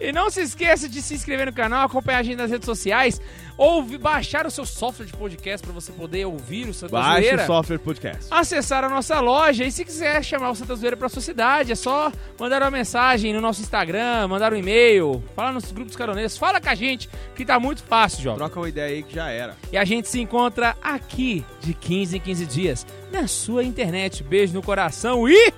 [0.00, 3.20] E não se esqueça de se inscrever no canal, acompanhar a gente nas redes sociais,
[3.56, 7.42] ouvir, baixar o seu software de podcast pra você poder ouvir o Santa Baixe Zoeira.
[7.42, 8.26] o software podcast.
[8.30, 11.74] acessar a nossa loja e se quiser chamar o Santa Zoeira pra sua cidade, é
[11.74, 16.60] só mandar uma mensagem no nosso Instagram, mandar um e-mail, falar nos grupos caroneiros, fala
[16.60, 18.38] com a gente, que tá muito fácil, jovem.
[18.38, 19.56] Troca uma ideia aí que já era.
[19.72, 24.22] E a gente se encontra aqui de 15 em 15 dias, na sua internet.
[24.22, 25.52] Beijo no coração e...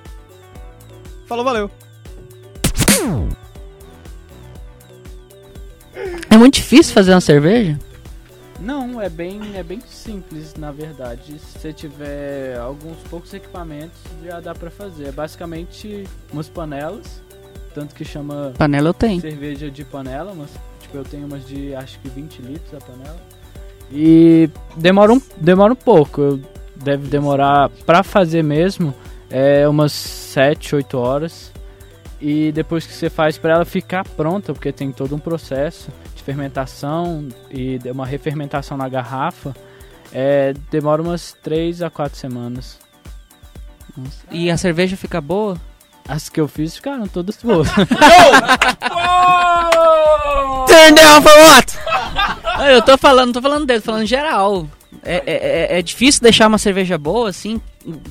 [1.27, 1.71] Falou, valeu.
[6.31, 7.79] É muito difícil fazer uma cerveja?
[8.61, 11.39] Não, é bem, é bem simples, na verdade.
[11.39, 15.09] Se você tiver alguns poucos equipamentos, já dá pra fazer.
[15.09, 17.23] É basicamente umas panelas,
[17.75, 19.21] tanto que chama Panela eu tenho.
[19.21, 23.21] cerveja de panela, mas tipo eu tenho umas de acho que 20 litros a panela.
[23.93, 26.21] E demora um, demora um pouco.
[26.21, 26.41] Eu
[26.77, 28.95] deve demorar pra fazer mesmo
[29.31, 31.53] é umas 7, 8 horas.
[32.21, 36.23] E depois que você faz pra ela ficar pronta, porque tem todo um processo de
[36.23, 39.55] fermentação e de uma refermentação na garrafa,
[40.13, 42.79] é, demora umas 3 a 4 semanas.
[43.97, 44.27] Nossa.
[44.31, 45.57] E a cerveja fica boa?
[46.09, 47.69] As que eu fiz ficaram todas boas.
[50.67, 51.79] Turn down for what?
[52.73, 54.67] Eu tô falando, não tô falando dele, tô falando geral.
[55.03, 55.23] É, é,
[55.77, 57.61] é- é difícil deixar uma cerveja boa, assim?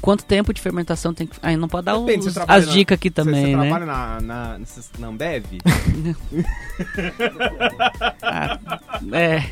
[0.02, 1.36] Quanto tempo de fermentação tem que.
[1.42, 3.62] Aí não pode dar Depende, os- você as dicas aqui Você- também, você né?
[3.70, 4.60] trabalha na, na,
[5.00, 5.46] na Ambev?
[8.22, 8.60] Ah,
[9.14, 9.44] é.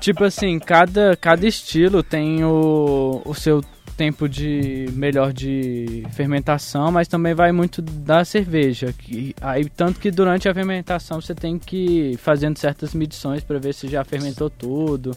[0.00, 3.62] tipo assim, cada, cada estilo tem o, o seu
[3.96, 8.94] tempo de melhor de fermentação, mas também vai muito da cerveja.
[8.96, 13.58] Que, aí tanto que durante a fermentação você tem que ir fazendo certas medições para
[13.58, 15.14] ver se já fermentou tudo.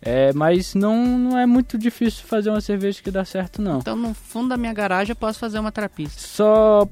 [0.00, 3.78] É, mas não, não é muito difícil fazer uma cerveja que dá certo não.
[3.78, 6.20] Então no fundo da minha garagem eu posso fazer uma trapista.
[6.20, 6.88] Só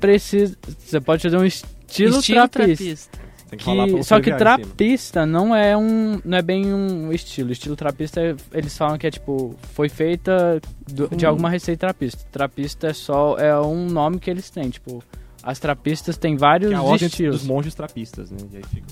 [0.00, 3.18] precisa, você pode fazer um estilo, trapista.
[3.48, 7.76] Tem que que, só que trapista não é um não é bem um estilo estilo
[7.76, 10.60] trapista é- eles falam que é tipo foi feita
[10.92, 11.28] do- de Hum.
[11.28, 15.00] alguma receita trapista trapista é só é um nome que eles têm tipo
[15.44, 18.38] as trapistas têm vários Que é a ordem estilos dos monges trapistas, né?
[18.52, 18.86] E aí fica...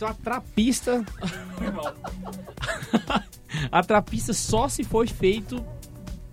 [0.00, 1.04] Então a trapista.
[3.70, 5.62] a trapista só se foi feito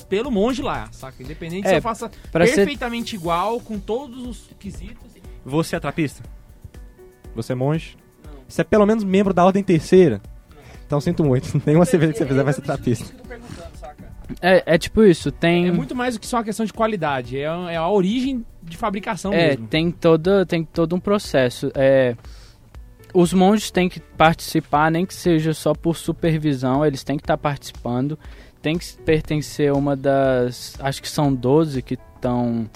[0.08, 1.22] pelo monge lá, saca?
[1.22, 5.12] Independente se É, eu faça pra ser perfeitamente igual, com todos os quesitos.
[5.44, 6.24] Você é trapista?
[7.36, 7.98] Você é monge?
[8.48, 10.22] Você é pelo menos membro da ordem terceira?
[10.86, 11.60] Então sinto muito.
[11.68, 13.14] Nenhuma cerveja que você fizer vai ser trapista.
[14.42, 17.38] é, é tipo isso tem É muito mais do que só uma questão de qualidade,
[17.38, 19.68] é, é a origem de fabricação É, mesmo.
[19.68, 21.70] tem toda tem todo um processo.
[21.76, 22.16] É,
[23.14, 27.38] os monges têm que participar, nem que seja só por supervisão, eles têm que estar
[27.38, 28.18] participando.
[28.62, 32.70] Tem que pertencer a uma das, acho que são 12 que estão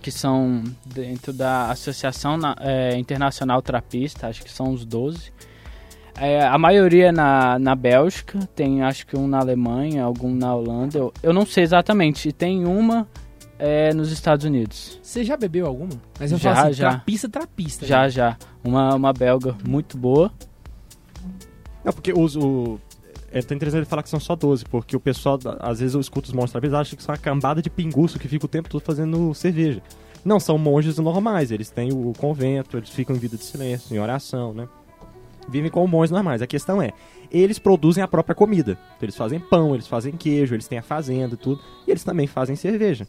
[0.00, 5.32] que são dentro da Associação é, Internacional Trapista, acho que são os 12.
[6.20, 10.98] É, a maioria na, na Bélgica, tem acho que um na Alemanha, algum na Holanda,
[10.98, 12.28] eu, eu não sei exatamente.
[12.28, 13.08] E tem uma
[13.58, 14.98] é, nos Estados Unidos.
[15.02, 15.90] Você já bebeu alguma?
[16.18, 16.90] Mas eu Já, falo assim, já.
[16.90, 17.86] trapista, trapista.
[17.86, 18.10] Já, né?
[18.10, 18.36] já.
[18.62, 20.32] Uma, uma belga muito boa.
[21.84, 22.78] Não, porque os, o...
[23.30, 26.00] É tão interessante ele falar que são só 12, porque o pessoal, às vezes eu
[26.00, 28.68] escuto os monges trapistas, acha que são uma cambada de pinguço que fica o tempo
[28.68, 29.82] todo fazendo cerveja.
[30.24, 33.98] Não, são monges normais, eles têm o convento, eles ficam em vida de silêncio, em
[33.98, 34.66] oração, né?
[35.48, 36.42] Vivem como monges normais.
[36.42, 36.92] A questão é,
[37.30, 38.78] eles produzem a própria comida.
[39.00, 41.60] Eles fazem pão, eles fazem queijo, eles têm a fazenda e tudo.
[41.86, 43.06] E eles também fazem cerveja.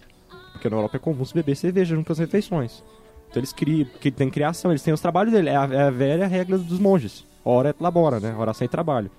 [0.60, 2.84] Porque na Europa é comum se beber cerveja junto com as refeições.
[3.30, 5.49] Então eles criam, que tem criação, eles têm os trabalhos dele.
[5.49, 7.24] É a, é a velha regra dos monges.
[7.45, 8.36] Ora et labora, né?
[8.38, 9.10] Oração e trabalho.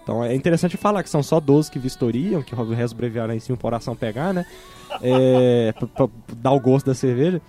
[0.00, 3.40] Então é interessante falar que são só 12 que vistoriam, que o resto breviário em
[3.40, 4.46] cima pra oração pegar, né?
[5.02, 7.42] É, pra, pra dar o gosto da cerveja.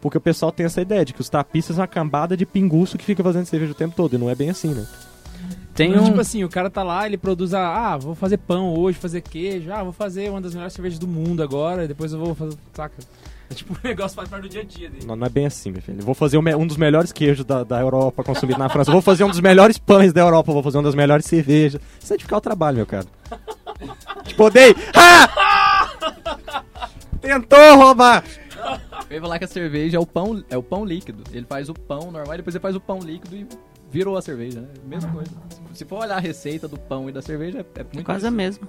[0.00, 2.96] Porque o pessoal tem essa ideia de que os tapistas são uma cambada de pinguço
[2.96, 4.14] que fica fazendo cerveja o tempo todo.
[4.14, 4.86] E não é bem assim, né?
[5.78, 6.04] Tem Mas, um.
[6.06, 9.20] Tipo assim, o cara tá lá, ele produz a, ah, vou fazer pão hoje, fazer
[9.20, 12.34] queijo, ah, vou fazer uma das melhores cervejas do mundo agora, e depois eu vou
[12.34, 12.96] fazer, saca?
[13.48, 15.06] É tipo, o negócio faz parte do dia a dia dele.
[15.06, 16.00] Não, não é bem assim, meu filho.
[16.00, 18.90] Eu vou fazer me- um dos melhores queijos da, da Europa consumido na França.
[18.90, 20.50] Eu vou fazer um dos melhores pães da Europa.
[20.50, 21.80] Eu vou fazer uma das melhores cervejas.
[22.00, 23.06] Santificar o trabalho, meu cara.
[24.24, 24.74] Tipo, odeio.
[24.96, 25.92] Ah!
[27.22, 28.24] Tentou roubar!
[29.08, 31.22] Eu ia falar que a cerveja é o pão, é o pão líquido.
[31.32, 33.46] Ele faz o pão normal e depois ele faz o pão líquido e
[33.90, 34.68] virou a cerveja, né?
[34.86, 35.30] Mesma coisa.
[35.72, 38.30] Se for olhar a receita do pão e da cerveja, é, é muito Quase a
[38.30, 38.68] mesma.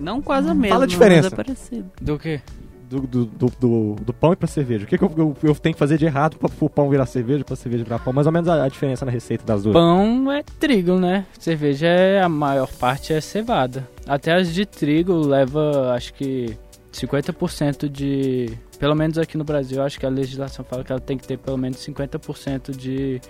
[0.00, 0.74] Não quase a mesma.
[0.74, 1.30] Fala a diferença.
[1.30, 1.90] Mas é parecido.
[2.00, 2.40] Do que?
[2.88, 4.84] Do, do, do, do, do pão e pra cerveja.
[4.84, 7.06] O que, que eu, eu, eu tenho que fazer de errado pra o pão virar
[7.06, 8.12] cerveja, pra cerveja virar pão?
[8.12, 9.74] Mais ou menos a, a diferença na receita das duas.
[9.74, 11.24] Pão é trigo, né?
[11.38, 13.88] Cerveja é a maior parte é cevada.
[14.08, 16.56] Até as de trigo leva, acho que
[16.92, 18.50] 50% de.
[18.78, 21.38] Pelo menos aqui no Brasil, acho que a legislação fala que ela tem que ter
[21.38, 23.20] pelo menos 50% de.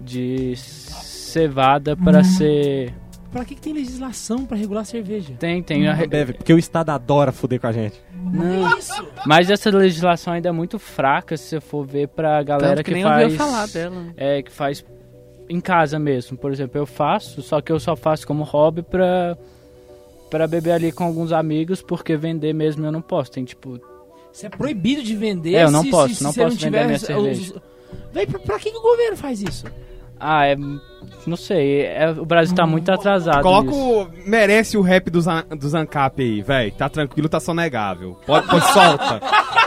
[0.00, 2.94] De cevada para ser.
[3.30, 5.32] Pra que, que tem legislação pra regular cerveja?
[5.38, 5.86] Tem, tem.
[5.86, 7.94] a re- Bebe, porque o Estado adora foder com a gente.
[8.32, 9.06] Não, Isso!
[9.24, 12.90] mas essa legislação ainda é muito fraca se você for ver pra galera Tanto que,
[12.90, 13.22] que, nem faz.
[13.24, 14.06] ouviu falar dela.
[14.16, 14.84] é, que faz
[15.48, 16.36] em casa mesmo.
[16.36, 19.38] Por exemplo, eu faço, só que eu só faço como hobby pra,
[20.28, 23.30] pra beber ali com alguns amigos, porque vender mesmo eu não posso.
[23.30, 23.78] Tem tipo.
[24.32, 26.60] Você é proibido de vender É, eu não se, posso, se, não se posso não
[26.60, 27.54] vender tiver minha os- cerveja.
[27.54, 27.62] os-
[28.12, 29.64] Véi, pra, pra que, que o governo faz isso?
[30.20, 30.56] Ah, é.
[31.26, 33.42] Não sei, é- o Brasil tá muito atrasado.
[33.42, 34.06] Coloca o...
[34.26, 36.72] Merece o rap dos, an- dos ANCAP aí, velho.
[36.72, 38.18] Tá tranquilo, tá sonegável.
[38.26, 39.20] Pode, pode solta.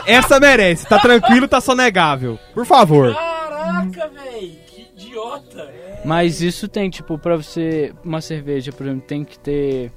[0.06, 0.86] Essa merece.
[0.86, 2.38] Tá tranquilo, tá sonegável.
[2.54, 3.14] Por favor.
[3.14, 5.68] Caraca, véi, que idiota!
[6.04, 7.92] Mas isso tem, tipo, pra você.
[8.04, 9.90] Uma cerveja, por exemplo, tem que ter.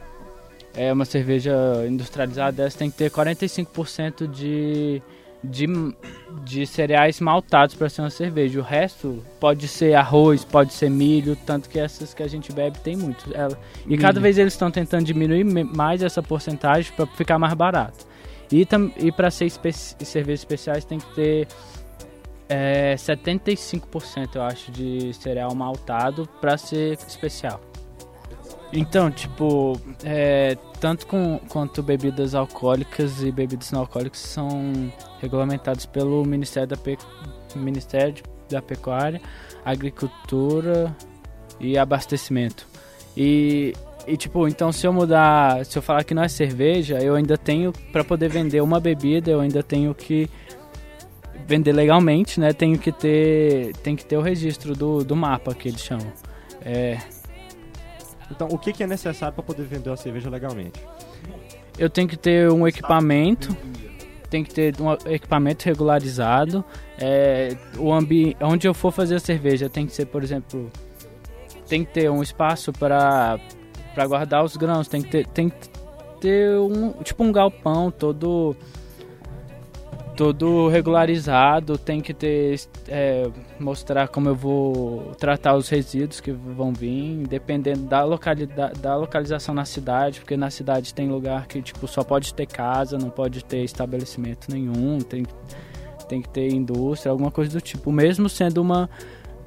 [0.75, 1.53] é uma cerveja
[1.87, 5.01] industrializada dessa tem que ter 45% de,
[5.43, 5.65] de,
[6.43, 8.59] de cereais maltados para ser uma cerveja.
[8.59, 12.79] O resto pode ser arroz, pode ser milho, tanto que essas que a gente bebe
[12.79, 13.29] tem muito.
[13.33, 13.57] Ela,
[13.87, 14.21] e cada Milho.
[14.23, 18.05] vez eles estão tentando diminuir mais essa porcentagem para ficar mais barato.
[18.51, 21.47] E, tam- e para ser espe cervejas especiais tem que ter
[22.49, 27.59] é, 75% eu acho de cereal maltado para ser especial.
[28.71, 34.91] Então, tipo, é, tanto com, quanto bebidas alcoólicas e bebidas não alcoólicas são
[35.21, 36.97] regulamentados pelo Ministério da, Pe
[37.55, 39.21] Ministério da Pecuária,
[39.63, 40.95] Agricultura
[41.59, 42.67] e Abastecimento.
[43.15, 43.73] E,
[44.05, 47.37] e, tipo, então se eu mudar, se eu falar que não é cerveja, eu ainda
[47.37, 50.29] tenho, para poder vender uma bebida, eu ainda tenho que
[51.47, 52.51] vender legalmente, né?
[52.51, 56.11] Tenho que ter, tem que ter o registro do, do mapa que eles chamam.
[56.61, 56.99] É,
[58.29, 60.81] Então, o que, que é necessário para poder vender uma cerveja legalmente?
[61.77, 63.55] eu tenho que ter um equipamento,
[64.29, 66.65] tem que ter um equipamento regularizado.
[66.99, 70.71] É, o ambi onde eu for fazer a cerveja tem que ser, por exemplo,
[71.67, 73.39] tem que ter um espaço para
[74.07, 75.69] guardar os grãos, tem que ter, tem que
[76.19, 78.55] ter um tipo um galpão todo
[80.17, 86.73] todo regularizado, tem que ter é, mostrar como eu vou tratar os resíduos que vão
[86.73, 91.87] vir, dependendo da localidade, da localização na cidade, porque na cidade tem lugar que tipo
[91.87, 95.23] só pode ter casa, não pode ter estabelecimento nenhum, tem
[96.09, 98.89] tem que ter indústria, alguma coisa do tipo, mesmo sendo uma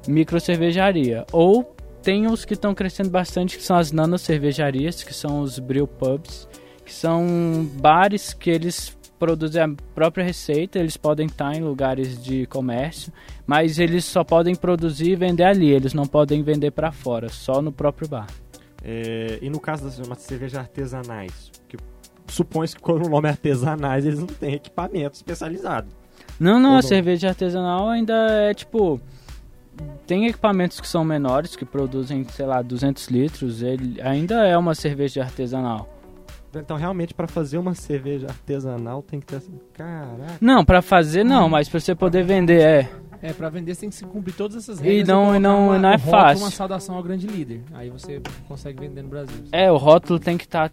[0.07, 1.25] micro cervejaria.
[1.33, 5.59] Ou tem os que estão crescendo bastante, que são as nano cervejarias, que são os
[5.59, 6.47] brew pubs,
[6.85, 12.47] que são bares que eles produzem a própria receita, eles podem estar em lugares de
[12.47, 13.13] comércio,
[13.45, 17.61] mas eles só podem produzir e vender ali, eles não podem vender para fora, só
[17.61, 18.25] no próprio bar.
[18.83, 21.77] É, e no caso das cervejas artesanais, que
[22.25, 25.87] supõe-se que quando o nome é artesanais, eles não têm equipamento especializado.
[26.39, 26.87] Não, não, Ou a não?
[26.87, 28.15] cerveja artesanal ainda
[28.49, 28.99] é tipo.
[30.07, 34.73] Tem equipamentos que são menores, que produzem, sei lá, 200 litros, ele ainda é uma
[34.73, 36.00] cerveja artesanal.
[36.55, 40.37] Então, realmente, para fazer uma cerveja artesanal, tem que ter assim, caraca.
[40.41, 42.89] Não, pra fazer não, mas pra você poder vender é.
[43.23, 45.07] É, pra vender você tem que se cumprir todas essas E regras.
[45.09, 46.43] não- colocar e não- uma, e não é um rótulo, fácil.
[46.43, 47.61] uma saudação ao grande líder.
[47.71, 49.43] Aí você consegue vender no Brasil.
[49.51, 50.71] É, o rótulo tem que estar.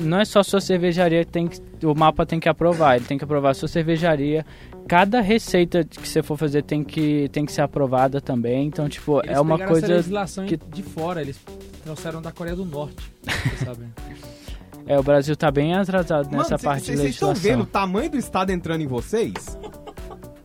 [0.00, 1.60] não é só sua cervejaria tem que.
[1.84, 4.46] O mapa tem que aprovar, ele tem que aprovar a sua cervejaria.
[4.86, 8.68] Cada receita que você for fazer tem que, tem que ser aprovada também.
[8.68, 9.94] Então, tipo, Eles é uma pegaram essa coisa.
[9.96, 11.40] legislação que- de fora, eles
[11.84, 13.10] trouxeram da Coreia do Norte.
[13.24, 13.84] Você sabe?
[14.86, 17.34] É, o Brasil tá bem atrasado nessa Mano, parte de vocês estão legislação.
[17.42, 19.34] vendo o tamanho do estado entrando em vocês?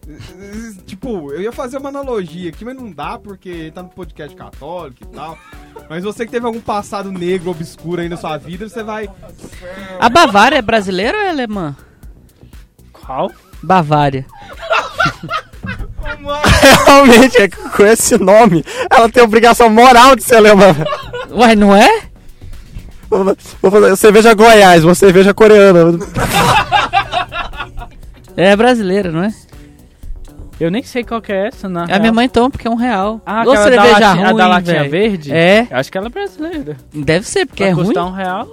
[0.86, 5.04] tipo, eu ia fazer uma analogia aqui, mas não dá porque tá no podcast católico
[5.04, 5.38] e tal.
[5.90, 9.10] Mas você que teve algum passado negro obscuro aí na sua vida, você vai.
[10.00, 11.76] A Bavária é brasileira ou é alemã?
[12.94, 13.32] Qual?
[13.64, 14.26] Bavária.
[16.86, 20.76] Realmente, é que com esse nome, ela tem obrigação moral de ser alemã.
[21.32, 22.04] Uai, não é?
[23.10, 25.98] Vou fazer cerveja Goiás, uma cerveja coreana.
[28.38, 29.34] É brasileira, não é?
[30.60, 32.00] Eu nem sei qual que é essa, na A real.
[32.02, 33.22] minha mãe toma porque é um real.
[33.26, 34.92] Ah, Ô, aquela da cerveja latinha- a ruim, da latinha velho.
[34.92, 35.34] verde?
[35.34, 36.78] É, Eu acho que ela é brasileira.
[36.94, 37.86] deve ser, porque Vai é ruim.
[37.86, 38.48] custar um real.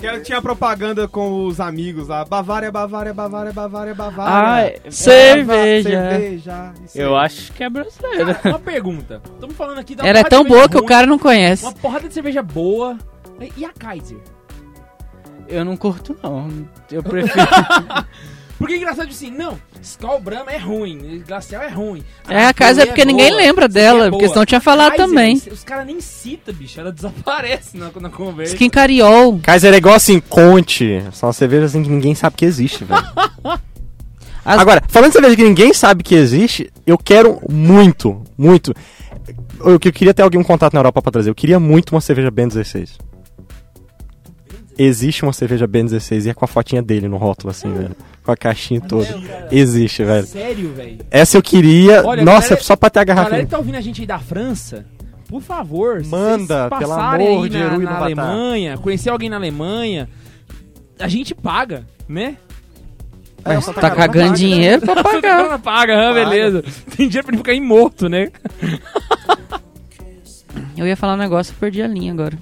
[0.00, 2.24] Que ela tinha propaganda com os amigos lá.
[2.26, 4.80] Bavária, Bavária, Bavária, Bavária, Ah, Bavária.
[4.84, 5.88] é- Cerveja.
[6.10, 6.72] cerveja.
[6.86, 7.24] isso eu aí.
[7.26, 8.40] acho que é brasileira.
[8.44, 9.20] Uma pergunta.
[9.34, 11.06] Estamos falando aqui da Ela é porrada tão de cerveja boa que o ruim, cara
[11.06, 11.64] não conhece.
[11.64, 12.96] Uma porrada de cerveja boa.
[13.56, 14.18] E a Kaiser?
[15.48, 16.48] Eu não curto, não.
[16.90, 17.34] Eu prefiro.
[18.58, 22.04] Porque é engraçado assim, não, Skol Brahma é ruim, Glacial é ruim.
[22.28, 25.06] É, a casa é porque ninguém boa, lembra dela, é porque senão tinha falado Kaiser,
[25.08, 25.42] também.
[25.50, 28.52] Os caras nem citam, bicho, ela desaparece na, na conversa.
[28.52, 29.40] Skin Cariol.
[29.42, 31.02] Kaiser é igual assim, Conte.
[31.12, 33.02] São as cervejas assim que ninguém sabe que existe, velho.
[34.44, 38.72] As- Agora, falando de cerveja que ninguém sabe que existe, eu quero muito, muito.
[39.58, 41.30] Eu, que eu queria ter alguém um contato na Europa pra trazer.
[41.30, 42.96] Eu queria muito uma cerveja Ben 16.
[44.78, 47.94] Existe uma cerveja Ben 16 e é com a fotinha dele no rótulo, assim, velho.
[48.24, 49.06] Com a caixinha toda.
[49.50, 50.26] Existe, velho.
[50.26, 50.98] Sério, velho.
[51.10, 52.02] Essa eu queria.
[52.04, 53.44] Olha, Nossa, galera- só pra ter a Galera garrafa.
[53.44, 54.86] que tá ouvindo a gente aí da França,
[55.28, 57.98] por favor, se Manda, pelo amor aí de na, na.
[57.98, 60.08] Alemanha, conhecer alguém na Alemanha,
[60.98, 62.36] a gente paga, né?
[63.44, 65.44] É, Tá cagando dinheiro pra pagar.
[65.44, 66.62] Paga, paga, ah, beleza.
[66.96, 68.30] Tem dinheiro pra ele ficar imorto, né?
[70.76, 72.38] Eu ia falar um negócio, eu perdi a linha agora.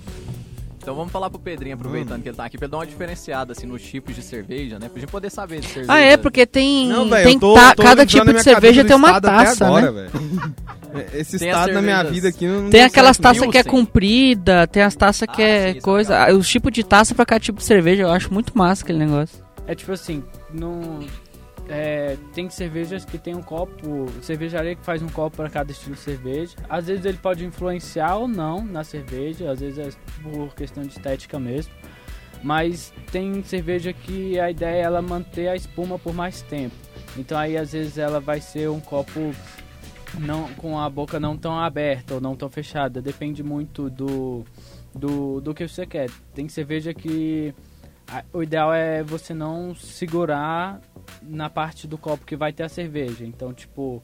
[0.90, 2.22] Então vamos falar pro Pedrinho, aproveitando Hum.
[2.22, 4.88] que ele tá aqui, pra ele dar uma diferenciada assim, nos tipos de cerveja, né?
[4.88, 5.92] Pra gente poder saber de cerveja.
[5.92, 6.88] Ah, é, porque tem.
[6.88, 10.08] Não, velho, tem tô, ta- tô cada tipo de cerveja tem uma taça, agora, né?
[11.14, 13.70] Esse Tem estado na minha vida aqui não Tem aquelas taças que é Nielsen.
[13.70, 16.18] comprida, tem as taças que Ah, é sim, é coisa.
[16.26, 18.98] Ah, Os tipos de taça pra cada tipo de cerveja, eu acho muito massa aquele
[18.98, 19.38] negócio.
[19.68, 20.98] É tipo assim, não.
[21.70, 25.94] É, tem cervejas que tem um copo, cervejaria que faz um copo para cada estilo
[25.94, 26.56] de cerveja.
[26.68, 29.90] Às vezes ele pode influenciar ou não na cerveja, às vezes é
[30.20, 31.72] por questão de estética mesmo.
[32.42, 36.74] Mas tem cerveja que a ideia é ela manter a espuma por mais tempo.
[37.16, 39.32] Então aí às vezes ela vai ser um copo
[40.18, 43.00] não com a boca não tão aberta ou não tão fechada.
[43.00, 44.44] Depende muito do,
[44.92, 46.10] do, do que você quer.
[46.34, 47.54] Tem cerveja que
[48.32, 50.80] o ideal é você não segurar
[51.22, 53.24] na parte do copo que vai ter a cerveja.
[53.24, 54.02] Então, tipo,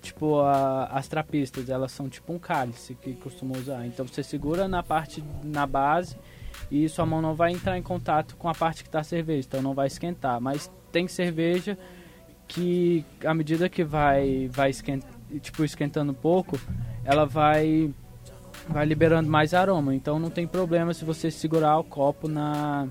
[0.00, 3.86] tipo a- as trapistas, elas são tipo um cálice que costuma usar.
[3.86, 6.16] Então você segura na parte na base
[6.70, 9.46] e sua mão não vai entrar em contato com a parte que está a cerveja,
[9.48, 10.40] então não vai esquentar.
[10.40, 11.76] Mas tem cerveja
[12.48, 14.72] que à medida que vai vai
[15.40, 16.58] tipo esquentando um pouco,
[17.04, 17.92] ela vai
[18.68, 19.94] vai liberando mais aroma.
[19.94, 22.88] Então não tem problema se você segurar o copo na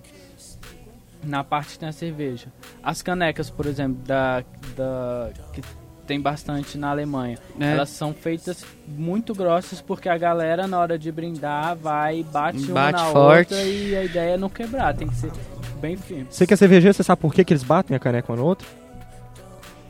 [1.25, 2.47] na parte que tem a cerveja.
[2.83, 4.43] As canecas, por exemplo, da,
[4.75, 5.61] da que
[6.05, 7.71] tem bastante na Alemanha, É.
[7.71, 12.73] elas são feitas muito grossas porque a galera na hora de brindar vai bate, uma
[12.91, 13.53] Bate na forte.
[13.53, 15.31] outra e a ideia é não quebrar, tem que ser
[15.81, 16.27] bem firme.
[16.29, 18.45] Você que é cervejeiro, você sabe por que, que eles batem a caneca um no
[18.45, 18.67] outro?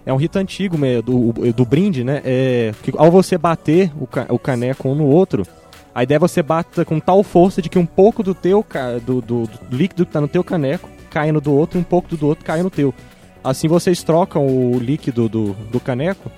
[0.06, 2.22] É um rito antigo do, do brinde, né?
[2.24, 5.46] É que ao você bater o, ca- o caneco um no outro,
[5.94, 8.64] a ideia é você bata com tal força de que um pouco do teu
[9.04, 11.84] do, do- do líquido que tá no teu caneco cai no do outro e um
[11.84, 12.94] pouco do, do outro cai no teu.
[13.42, 16.30] Assim vocês trocam o líquido do, do caneco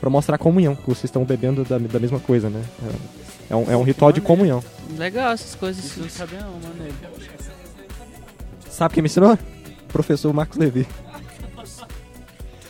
[0.00, 2.62] pra mostrar a comunhão, que vocês estão bebendo da, da mesma coisa, né?
[3.50, 4.64] É, é um, é um ritual de comunhão.
[4.96, 5.84] Legal essas coisas.
[5.84, 6.94] Isso eu não maneiro.
[8.70, 9.38] Sabe quem me ensinou?
[9.88, 10.86] Professor Marcos Levi.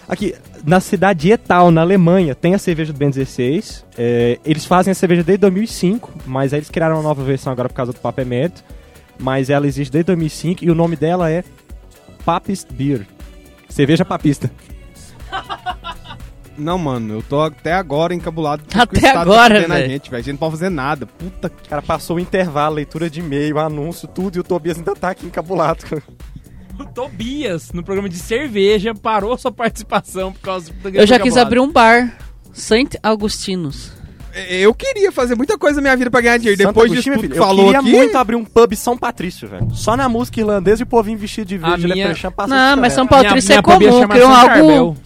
[0.09, 0.35] Aqui,
[0.65, 3.87] na cidade de Etal, na Alemanha, tem a cerveja do Ben 16.
[3.97, 7.69] É, eles fazem a cerveja desde 2005, mas aí eles criaram uma nova versão agora
[7.69, 8.65] por causa do Papo é Mérito.
[9.23, 11.45] Mas ela existe desde 2005 e o nome dela é
[12.25, 13.07] Papist Beer.
[13.69, 14.51] Cerveja papista.
[16.59, 18.63] Não, mano, eu tô até agora encabulado.
[18.71, 19.91] com Até o estado agora, tá a velho.
[19.91, 20.21] gente, velho.
[20.21, 21.07] A gente não pode fazer nada.
[21.07, 21.65] Puta que...
[21.65, 25.09] O cara passou o intervalo, leitura de e-mail, anúncio, tudo, e o Tobias ainda tá
[25.11, 25.83] aqui encabulado.
[26.79, 31.39] O Tobias, no programa de cerveja, parou sua participação por causa do Eu já quis
[31.39, 32.19] abrir um bar.
[32.53, 33.93] Saint Augustinos.
[34.49, 36.57] Eu queria fazer muita coisa na minha vida pra ganhar dinheiro.
[36.61, 37.91] Santo Depois Agostinho, disso tudo filho, que falou eu queria aqui...
[37.91, 39.69] muito abrir um pub São Patrício, velho.
[39.75, 42.77] Só na música irlandesa e o povinho vestido de verde, A minha- leprechaun passando Não,
[42.79, 43.07] mas São.
[43.07, 44.09] Patrício é comum.
[44.09, 44.97] Criou algo.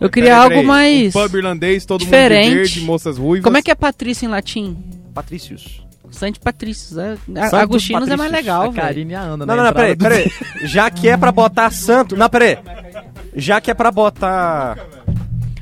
[0.00, 1.14] Eu queria Peraí, algo mais.
[1.16, 2.44] Um pub irlandês, todo diferente.
[2.44, 3.44] mundo de verde, moças ruivas.
[3.44, 4.76] Como é que é Patrício em latim?
[5.14, 5.82] Patrícios.
[6.10, 6.96] Saint Patrícios.
[6.96, 8.76] É, Santos Agustinos é mais legal, A velho.
[8.76, 9.56] Karine e a Ana, Não, né?
[9.56, 10.32] não, não, peraí, peraí.
[10.64, 12.16] Já que é pra botar santo.
[12.16, 12.56] Não, peraí.
[13.34, 14.78] Já que é pra botar.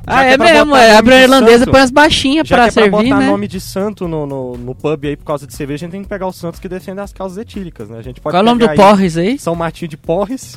[0.07, 0.67] Ah, é, é mesmo.
[0.67, 1.71] botar É, a de irlandesa santo.
[1.73, 3.27] põe as baixinhas Já pra que é pra servir, botar né?
[3.31, 6.03] nome de santo no, no, no pub aí por causa de cerveja, a gente tem
[6.03, 7.99] que pegar os santos que defendem as causas etílicas, né?
[7.99, 9.39] A gente pode Qual é o nome do aí Porres aí?
[9.39, 10.57] São Martinho de Porres.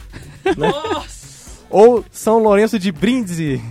[0.58, 0.72] né?
[1.70, 3.62] Ou São Lourenço de Brindisi.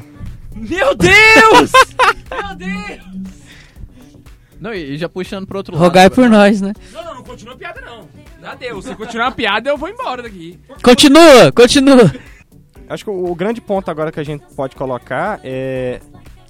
[0.54, 1.72] Meu Deus!
[2.30, 3.08] Meu Deus!
[4.60, 5.84] Não, e já puxando pro outro lado.
[5.84, 6.72] Rogai por nós, né?
[6.92, 8.08] Não, não, não continua a piada, não.
[8.50, 8.84] Adeus.
[8.86, 10.58] Se continuar a piada, eu vou embora daqui.
[10.82, 12.12] Continua, continua.
[12.88, 16.00] Acho que o, o grande ponto agora que a gente pode colocar é.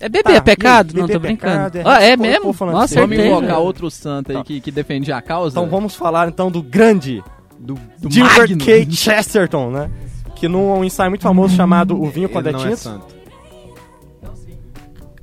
[0.01, 0.87] É beber Ah, é pecado?
[0.95, 1.71] beber não, tô é brincando.
[1.73, 1.83] pecado, é.
[1.85, 2.55] Ó, é Pô, mesmo?
[2.55, 3.37] pô, Nossa, de Vamos certeza.
[3.37, 5.59] invocar outro santo aí que, que defende a causa?
[5.59, 7.23] Então vamos falar então do grande
[7.59, 8.65] do, do Gilbert Magno.
[8.65, 8.87] K.
[8.93, 9.91] Chesterton, né?
[10.37, 13.19] Que num ensaio muito famoso chamado O Vinho Quando é não é santo.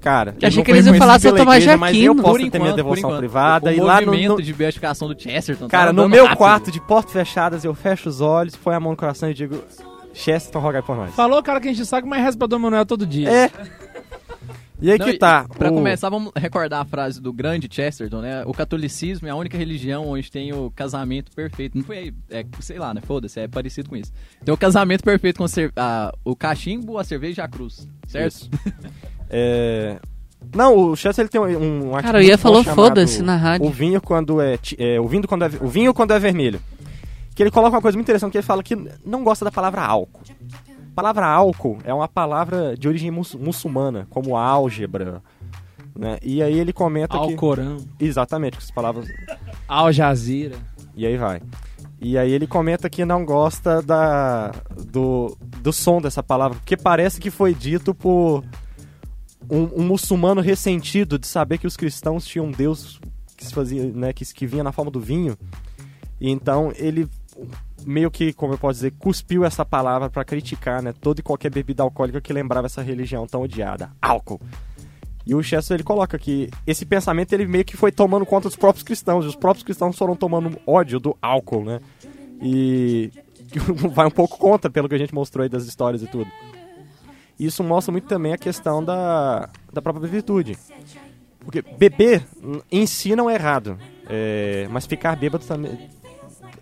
[0.01, 2.16] Cara, Eu achei que eles iam falar pela Tomás igreja, Mas eu Jaquino.
[2.22, 3.18] posso Por ter enquanto, minha devoção enquanto.
[3.20, 3.70] privada.
[3.70, 5.68] o e lá no, movimento no- de beatificação do Chesterton.
[5.68, 6.38] Cara, tá no meu rápido.
[6.38, 9.57] quarto, de portas fechadas, eu fecho os olhos, põe a mão no coração e digo:
[10.16, 11.13] Chesterton, rogai por nós.
[11.13, 13.30] Falou, cara, que a gente sabe, mas reza pra Dom Manuel todo dia.
[13.30, 13.51] É.
[14.82, 15.45] E aí Não, que tá.
[15.57, 18.43] Pra o- começar, vamos recordar a frase do grande Chesterton, né?
[18.45, 21.78] O catolicismo é a única religião onde tem o casamento perfeito.
[21.78, 23.01] Não foi, é, sei lá, né?
[23.01, 24.11] Foda-se, é parecido com isso.
[24.43, 25.45] Tem o casamento perfeito com
[25.78, 28.32] a- o cachimbo, a cerveja e a cruz, certo?
[28.34, 28.49] Isso.
[29.30, 29.97] É,
[30.53, 33.66] Não, o Chester ele tem um, um Cara, eu ia chamado foda-se na rádio.
[33.66, 36.59] O vinho quando é, é, o vinho quando é o vinho quando é vermelho.
[37.36, 38.76] Que ele coloca uma coisa muito interessante que ele fala que
[39.06, 40.22] não gosta da palavra álcool.
[40.92, 45.22] A palavra álcool é uma palavra de origem mus- muçulmana, como álgebra,
[45.94, 46.18] né?
[46.24, 49.08] E aí ele comenta que Alcorão, exatamente com essas palavras
[49.68, 50.56] Al Jazeera.
[50.96, 51.42] e aí vai.
[52.00, 54.52] E aí ele comenta que não gosta da,
[54.90, 58.44] do, do som dessa palavra, porque parece que foi dito por
[59.50, 63.00] um, um muçulmano ressentido de saber que os cristãos tinham um Deus
[63.36, 65.38] que se fazia, né, que, que vinha na forma do vinho.
[66.20, 67.08] E então ele
[67.86, 71.52] meio que, como eu posso dizer, cuspiu essa palavra para criticar, né, toda e qualquer
[71.52, 74.42] bebida alcoólica que lembrava essa religião tão odiada, álcool.
[75.26, 78.56] E o Chester ele coloca que esse pensamento ele meio que foi tomando conta dos
[78.56, 81.80] próprios cristãos, e os próprios cristãos foram tomando ódio do álcool, né?
[82.42, 83.12] E
[83.92, 86.30] vai um pouco contra pelo que a gente mostrou aí das histórias e tudo.
[87.40, 90.58] Isso mostra muito também a questão da, da própria virtude.
[91.40, 92.26] Porque beber
[92.72, 93.78] em si não é errado,
[94.08, 95.90] é, mas ficar bêbado também.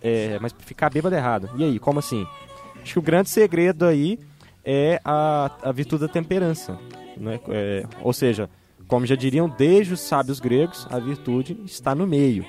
[0.03, 1.49] É, mas ficar bêbado é errado.
[1.55, 2.27] E aí, como assim?
[2.81, 4.19] Acho que o grande segredo aí
[4.63, 6.77] é a, a virtude da temperança.
[7.17, 7.39] Né?
[7.47, 8.49] É, ou seja,
[8.87, 12.45] como já diriam desde os sábios gregos, a virtude está no meio.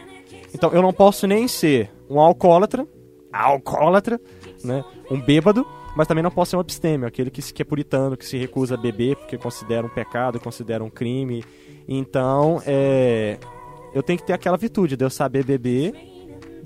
[0.53, 2.87] Então eu não posso nem ser um alcoólatra,
[3.33, 4.21] alcoólatra,
[4.63, 4.85] né?
[5.11, 8.27] um bêbado, mas também não posso ser um abstêmio, aquele que, que é puritano, que
[8.27, 11.45] se recusa a beber porque considera um pecado, considera um crime.
[11.87, 13.39] Então, é,
[13.95, 15.93] eu tenho que ter aquela virtude de eu saber beber,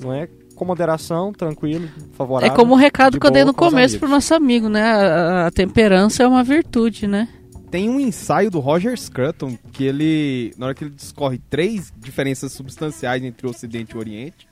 [0.01, 0.29] não é?
[0.59, 2.53] Com moderação, tranquilo, favorável.
[2.53, 3.99] É como o recado de que eu dei no começo amigos.
[3.99, 4.83] pro nosso amigo, né?
[4.83, 7.29] A, a temperança é uma virtude, né?
[7.71, 12.51] Tem um ensaio do Roger Scruton que ele, na hora que ele discorre três diferenças
[12.51, 14.49] substanciais entre o Ocidente e o Oriente,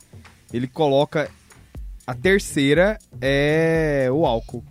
[0.52, 1.28] ele coloca
[2.06, 4.62] a terceira é o álcool,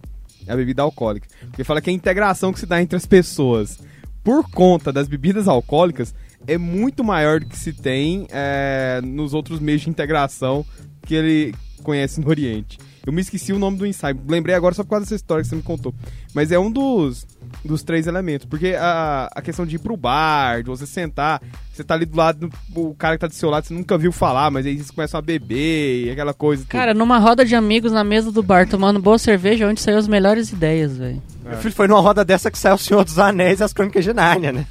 [0.48, 1.28] é a bebida alcoólica.
[1.48, 3.78] Porque fala que a integração que se dá entre as pessoas
[4.24, 6.16] por conta das bebidas alcoólicas
[6.48, 10.66] é muito maior do que se tem é, nos outros meios de integração
[11.06, 12.78] que ele conhece no Oriente.
[13.06, 14.20] Eu me esqueci o nome do ensaio.
[14.28, 15.94] Lembrei agora só por causa dessa história que você me contou.
[16.34, 17.28] Mas é um dos,
[17.64, 18.48] dos três elementos.
[18.48, 21.40] Porque a, a questão de ir pro bar, de você sentar,
[21.72, 23.96] você tá ali do lado, do, o cara que tá do seu lado, você nunca
[23.96, 26.64] viu falar, mas aí vocês começam a beber e aquela coisa.
[26.64, 26.72] tudo.
[26.72, 30.08] Cara, numa roda de amigos na mesa do bar, tomando boa cerveja, onde saiu as
[30.08, 31.22] melhores ideias, velho.
[31.44, 34.04] Meu filho foi numa roda dessa que saiu o Senhor dos Anéis e as Crônicas
[34.04, 34.66] de Nárnia, né?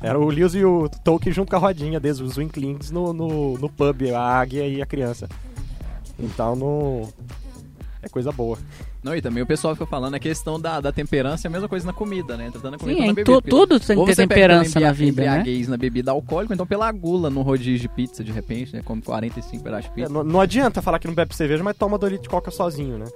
[0.00, 3.58] Era o Lewis e o Tolkien junto com a rodinha deles, os Winklings no, no,
[3.58, 5.28] no pub, a águia e a criança.
[6.18, 7.08] Então, no...
[8.02, 8.58] é coisa boa.
[9.02, 11.68] Não, e também o pessoal fica falando a questão da, da temperança é a mesma
[11.68, 12.50] coisa na comida, né?
[12.52, 13.40] Tratando a comida Sim, na bebida.
[13.42, 15.44] tu- tudo tem que ter temperança na vida, né?
[15.68, 18.82] na bebida alcoólica, então pela gula no rodízio de pizza, de repente, né?
[18.84, 20.12] Come 45 pedaços de É, pizza.
[20.12, 22.96] não, não adianta falar que não bebe cerveja, mas toma dois litros de coca sozinho,
[22.98, 23.06] né?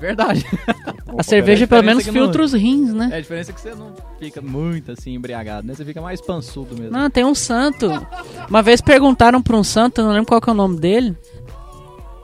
[0.00, 0.46] Verdade.
[1.18, 3.10] A cerveja a pelo menos é filtra os rins, né?
[3.12, 5.74] É, a diferença é que você não fica muito assim embriagado, né?
[5.74, 6.92] Você fica mais pançudo mesmo.
[6.96, 7.90] Não, tem um santo.
[8.48, 11.14] Uma vez perguntaram pra um santo, eu não lembro qual que é o nome dele,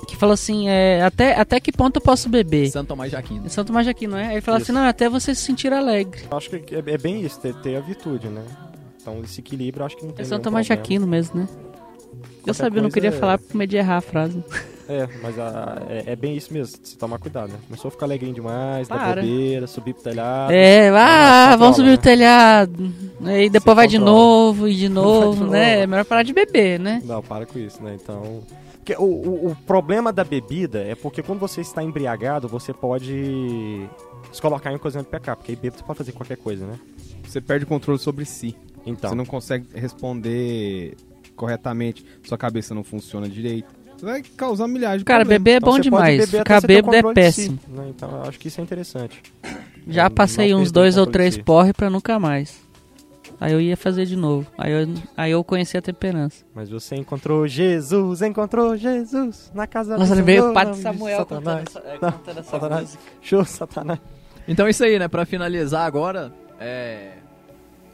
[0.07, 2.69] que falou assim, é, até, até que ponto eu posso beber?
[2.71, 3.47] Santo Tomás de Aquino.
[3.47, 4.27] É Santo Tomás de Aquino, não é?
[4.29, 4.71] Aí ele falou Isso.
[4.71, 6.23] assim, não, até você se sentir alegre.
[6.31, 8.43] Eu acho que é, é bem isso, ter, ter a virtude, né?
[9.01, 10.73] Então, esse equilíbrio, eu acho que não tem É Santo Tomás de.
[10.73, 11.49] Aquino mesmo, né?
[11.49, 14.43] Eu Qualquer sabia, eu não queria é- falar por medo de errar a frase.
[14.89, 17.59] É, mas a- é, é bem isso mesmo, se tomar cuidado, né?
[17.67, 19.21] Começou a ficar alegrinho demais, dar Para.
[19.21, 20.53] bobeira, subir pro telhado.
[20.53, 21.95] É, ah, controla, vamos subir né?
[21.95, 22.93] o telhado.
[23.25, 25.47] Aí depois vai de novo, e de novo, novo.
[25.51, 25.81] né?
[25.81, 27.03] É melhor parar de beber, né?
[27.05, 27.97] Não, para com isso, né?
[28.01, 28.43] Então.
[28.99, 33.87] O, o, o problema da bebida é porque quando você está embriagado, você pode
[34.33, 36.79] se colocar em ocasião de pecar, porque aí bêbado você pode fazer qualquer coisa, né?
[37.27, 38.55] Você perde o controle sobre si.
[38.87, 39.11] Então.
[39.11, 40.95] Você não consegue responder
[41.35, 43.75] corretamente, sua cabeça não funciona direito.
[43.97, 45.43] Você vai causar milhares de Cara, problemas.
[45.43, 46.31] beber é Então bom demais.
[46.31, 47.59] Ficar bêbado é de si, péssimo.
[47.69, 47.87] né?
[47.89, 49.23] Então eu acho que isso é interessante.
[49.89, 51.43] Já Não passei uns dois ou três si.
[51.43, 52.61] porre pra nunca mais.
[53.41, 54.51] Aí eu ia fazer de novo.
[54.57, 56.45] Aí eu, aí eu conheci a temperança.
[56.55, 61.19] Mas você encontrou Jesus, encontrou Jesus na casa Nossa, do lembrei Senhor, o Padre Samuel
[61.19, 61.65] Satanás.
[61.69, 62.83] essa, é, Não, cantando essa Satanás.
[62.83, 63.03] música.
[63.21, 64.01] Show, Satanás.
[64.49, 65.07] Então é isso aí, né?
[65.09, 67.13] Pra finalizar agora, é...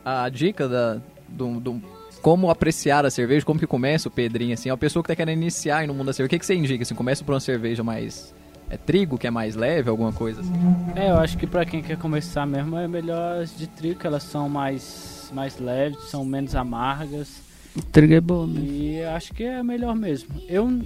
[0.04, 1.82] a dica da, do, do-
[2.20, 5.38] como apreciar a cerveja, como que começa o Pedrinho, assim, a pessoa que tá querendo
[5.38, 6.82] iniciar aí no mundo da cerveja, o que, que você indica?
[6.82, 8.32] Assim, começa por uma cerveja mais...
[8.70, 10.52] É trigo, que é mais leve, alguma coisa assim?
[10.96, 14.06] É, eu acho que pra quem quer começar mesmo é melhor as de trigo, que
[14.06, 17.40] elas são mais, mais leves, são menos amargas.
[17.76, 18.60] O trigo é bom, né?
[18.60, 20.28] E acho que é melhor mesmo.
[20.48, 20.80] Eu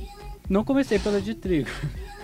[0.48, 1.68] não comecei pela de trigo.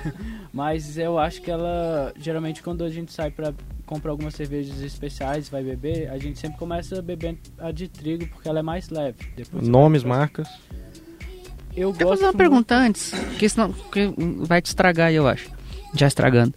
[0.52, 3.52] Mas eu acho que ela, geralmente quando a gente sai pra
[3.86, 8.48] comprar algumas cervejas especiais, vai beber, a gente sempre começa bebendo a de trigo porque
[8.48, 9.18] ela é mais leve.
[9.36, 10.48] Depois Nomes, marcas.
[11.74, 14.12] Eu Deixa eu gosto fazer uma muito- pergunta antes, que senão que
[14.44, 15.50] vai te estragar aí, eu acho.
[15.94, 16.54] Já estragando.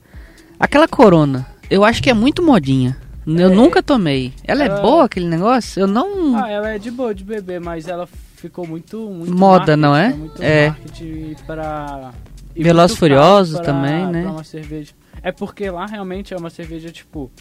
[0.59, 2.97] Aquela corona, eu acho que é muito modinha.
[3.28, 3.55] Eu É.
[3.55, 4.34] nunca tomei.
[4.43, 5.80] Ela é Ela- boa, aquele negócio?
[5.80, 6.38] Eu não.
[6.38, 10.09] Ah, ela é de boa de beber, mas ela ficou muito, muito Moda, não é?
[10.09, 10.69] marketing, Muito É.
[10.69, 12.11] marketing pra...
[12.55, 14.21] Velozes Furiosos pra- também, né?
[14.23, 14.93] pra uma cerveja.
[15.23, 17.32] É porque lá realmente é uma cerveja, tipo...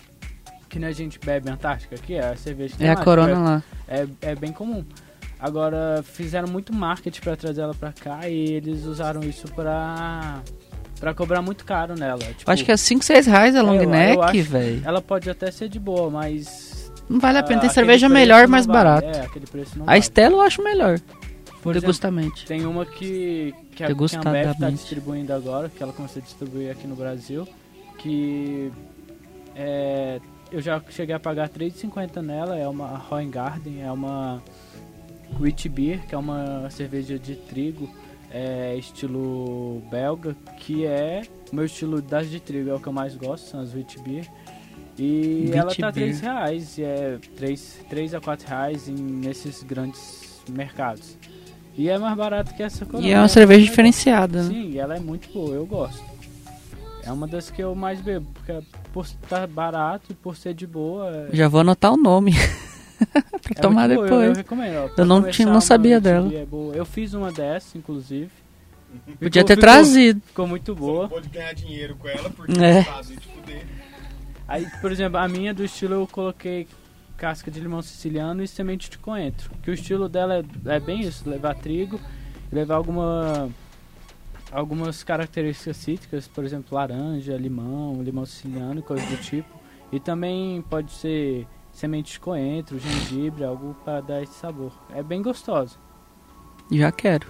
[0.68, 2.74] Que nem a gente bebe Antártica aqui, é a cerveja...
[2.80, 3.62] É a corona lá.
[3.86, 4.84] É, é bem comum.
[5.38, 10.40] Agora, fizeram muito marketing pra trazer ela pra cá e eles usaram isso pra...
[11.04, 12.18] Pra cobrar muito caro nela.
[12.18, 14.82] Tipo, acho que é 5, 6 reais a long eu- eu neck, velho.
[14.86, 16.90] Ela pode até ser de boa, mas...
[17.10, 17.60] Não vale a pena.
[17.60, 18.78] Tem cerveja melhor mais vale.
[18.78, 19.06] barata.
[19.18, 20.00] É, aquele preço não A vale.
[20.00, 20.98] Stella eu acho melhor.
[21.62, 22.46] Por exemplo, Degustamente.
[22.46, 24.20] tem uma que, que, a, que a.
[24.30, 27.46] Ambev tá distribuindo agora, que ela começou a distribuir aqui no Brasil,
[27.98, 28.72] que
[29.54, 34.42] é, eu já cheguei a pagar R$3,50 nela, é uma Garden, é uma
[35.38, 37.90] Wheat Beer, que é uma cerveja de trigo,
[38.34, 41.22] é, estilo belga, que é
[41.52, 44.00] o meu estilo das de trigo, é o que eu mais gosto, são as Wheat
[44.00, 44.26] Beer.
[44.98, 45.92] E Wheat ela tá.
[45.92, 51.16] 3,00 reais, e é 3, 3 a 4 reais em, nesses grandes mercados.
[51.76, 53.06] E é mais barato que essa coroa.
[53.06, 54.48] E é uma cerveja diferenciada, né?
[54.48, 56.02] Sim, ela é muito boa, eu gosto.
[57.04, 60.66] É uma das que eu mais bebo, porque por estar barato e por ser de
[60.66, 61.28] boa.
[61.30, 62.32] É, Já vou anotar o nome.
[63.42, 64.36] pra é tomar muito boa, eu- Eu, depois.
[64.38, 64.76] recomendo.
[64.76, 66.32] ó, Eu não tinha- não sabia dela.
[66.34, 66.74] É boa.
[66.74, 68.30] Eu fiz uma dessa, inclusive.
[68.90, 70.20] Podia Ficou- ter ficou- trazido.
[70.26, 71.08] Ficou muito boa.
[71.08, 72.78] pode ganhar dinheiro com ela, porque É.
[72.80, 73.66] no caso de fuder.
[74.46, 76.68] Aí, por exemplo, a minha do estilo eu coloquei
[77.16, 79.50] casca de limão siciliano e semente de coentro.
[79.62, 80.36] Que o estilo dela
[80.66, 81.98] é, é bem isso, levar trigo,
[82.52, 83.48] levar alguma
[84.52, 89.48] algumas características cítricas, por exemplo, laranja, limão, limão siciliano e coisas do tipo.
[89.90, 94.72] E também pode ser semente de coentro, gengibre, algo para dar esse sabor.
[94.94, 95.78] É bem gostoso.
[96.72, 97.26] Já quero.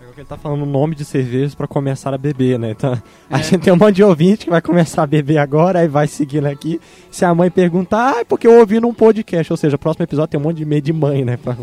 [0.00, 2.70] É que ele tá falando o nome de cervejas pra começar a beber, né?
[2.72, 2.92] Então,
[3.30, 3.42] a É.
[3.42, 6.46] gente tem um monte de ouvinte que vai começar a beber agora, aí vai seguindo
[6.46, 6.80] aqui.
[7.10, 9.52] Se a mãe perguntar, ah, é porque eu ouvi num podcast.
[9.52, 11.36] Ou seja, o próximo episódio tem um monte de meio de mãe, né?
[11.36, 11.56] Pra-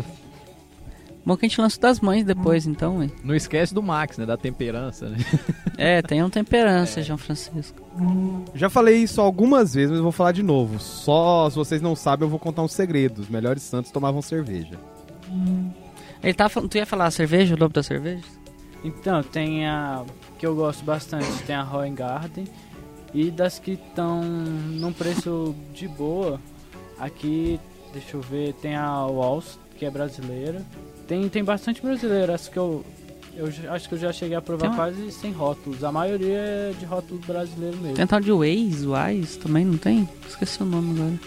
[1.24, 3.08] Bom que a gente lança o das mães depois, então, ué.
[3.22, 4.26] Não esquece do Max, né?
[4.26, 5.18] Da temperança, né?
[5.76, 7.82] É, tem um temperança, João Francisco.
[8.54, 10.78] Já falei isso algumas vezes, mas eu vou falar de novo.
[10.78, 13.22] Só se vocês não sabem, eu vou contar um segredo.
[13.22, 14.78] Os melhores santos tomavam cerveja.
[16.22, 18.22] Ele tá falando, tu ia falar a cerveja, o nome da cerveja?
[18.84, 20.04] Então, tem a
[20.38, 22.46] que eu gosto bastante, tem a Garden
[23.14, 26.40] e das que estão num preço de boa,
[26.98, 27.60] aqui,
[27.92, 30.62] deixa eu ver, tem a Walls, que é brasileira.
[31.06, 32.84] Tem tem bastante brasileira, as que eu
[33.36, 35.82] eu acho que eu já cheguei a provar uma- quase sem rótulos.
[35.82, 37.96] A maioria é de rótulo brasileiro mesmo.
[37.96, 40.08] Tem tal de Waze, Wise também, não tem?
[40.28, 41.18] Esqueci o nome agora.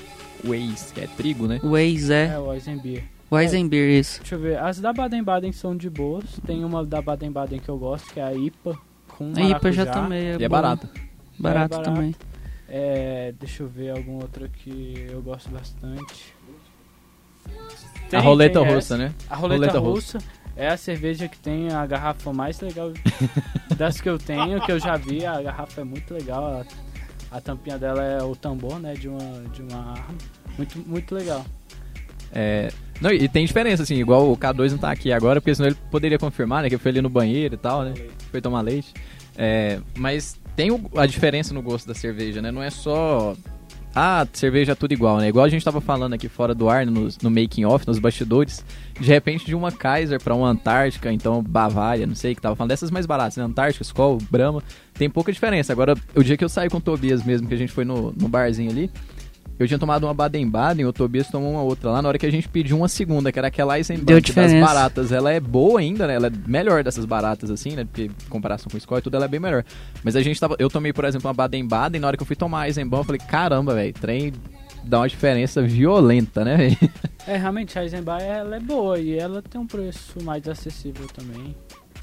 [0.45, 1.59] Waze, que é trigo, né?
[1.61, 2.27] Waze, é.
[2.33, 3.03] É, o Eisenbier.
[3.29, 4.19] Weizenbier, isso.
[4.21, 6.23] Deixa eu ver, as da Baden-Baden são de boas.
[6.45, 8.77] Tem uma da Baden-Baden que eu gosto, que é a IPA
[9.09, 10.27] com A IPA já tomei.
[10.27, 10.89] É E é barata.
[11.37, 11.93] Barato É barato.
[11.93, 12.15] também.
[12.69, 16.33] É, deixa eu ver algum outro que eu gosto bastante.
[18.07, 18.97] A Tem- roleta tem russa, essa.
[18.97, 19.11] né?
[19.29, 20.17] A roleta, Roleta russa
[20.55, 22.91] é a cerveja que tem a garrafa mais legal
[23.77, 25.25] das que eu tenho, que eu já vi.
[25.25, 26.63] A garrafa é muito legal.
[27.31, 29.19] A, a tampinha dela é o tambor, né, de uma,
[29.53, 30.15] de uma arma.
[30.57, 31.45] Muito, muito legal.
[32.33, 35.69] É, não, e tem diferença, assim, igual o K2 não tá aqui agora, porque senão
[35.69, 36.69] ele poderia confirmar, né?
[36.69, 37.93] Que foi ali no banheiro e tal, né?
[38.31, 38.93] Foi tomar leite.
[39.37, 42.51] É, mas tem o- a diferença no gosto da cerveja, né?
[42.51, 43.35] Não é só.
[43.99, 45.27] Ah, cerveja é tudo igual, né?
[45.27, 48.63] Igual a gente tava falando aqui fora do ar, no, no making off, nos bastidores.
[48.99, 52.69] De repente, de uma Kaiser pra uma Antártica, então Bavária, não sei, que tava falando
[52.69, 53.43] dessas mais baratas, né?
[53.43, 54.61] Antártica, Skol, Brahma,
[54.93, 55.73] tem pouca diferença.
[55.73, 58.11] Agora, o dia que eu saí com o Tobias mesmo, que a gente foi no,
[58.11, 58.91] no barzinho ali,
[59.59, 62.01] eu tinha tomado uma Baden-Baden, o Tobias tomou uma outra lá.
[62.01, 65.31] Na hora que a gente pediu uma segunda, que era aquela Eisenbahn, das baratas, ela
[65.31, 66.15] é boa ainda, né?
[66.15, 67.83] Ela é melhor dessas baratas, assim, né?
[67.83, 69.63] Porque em comparação com o Skol e tudo, ela é bem melhor.
[70.03, 70.55] Mas a gente tava...
[70.59, 73.03] Eu tomei, por exemplo, uma Baden-Baden, na hora que eu fui tomar a Eisenbahn, eu
[73.03, 74.33] falei, caramba, velho, trem
[74.83, 76.77] dá uma diferença violenta, né, velho?
[77.27, 81.53] É, realmente a Eisenbahn ela é boa e ela tem um preço mais acessível também.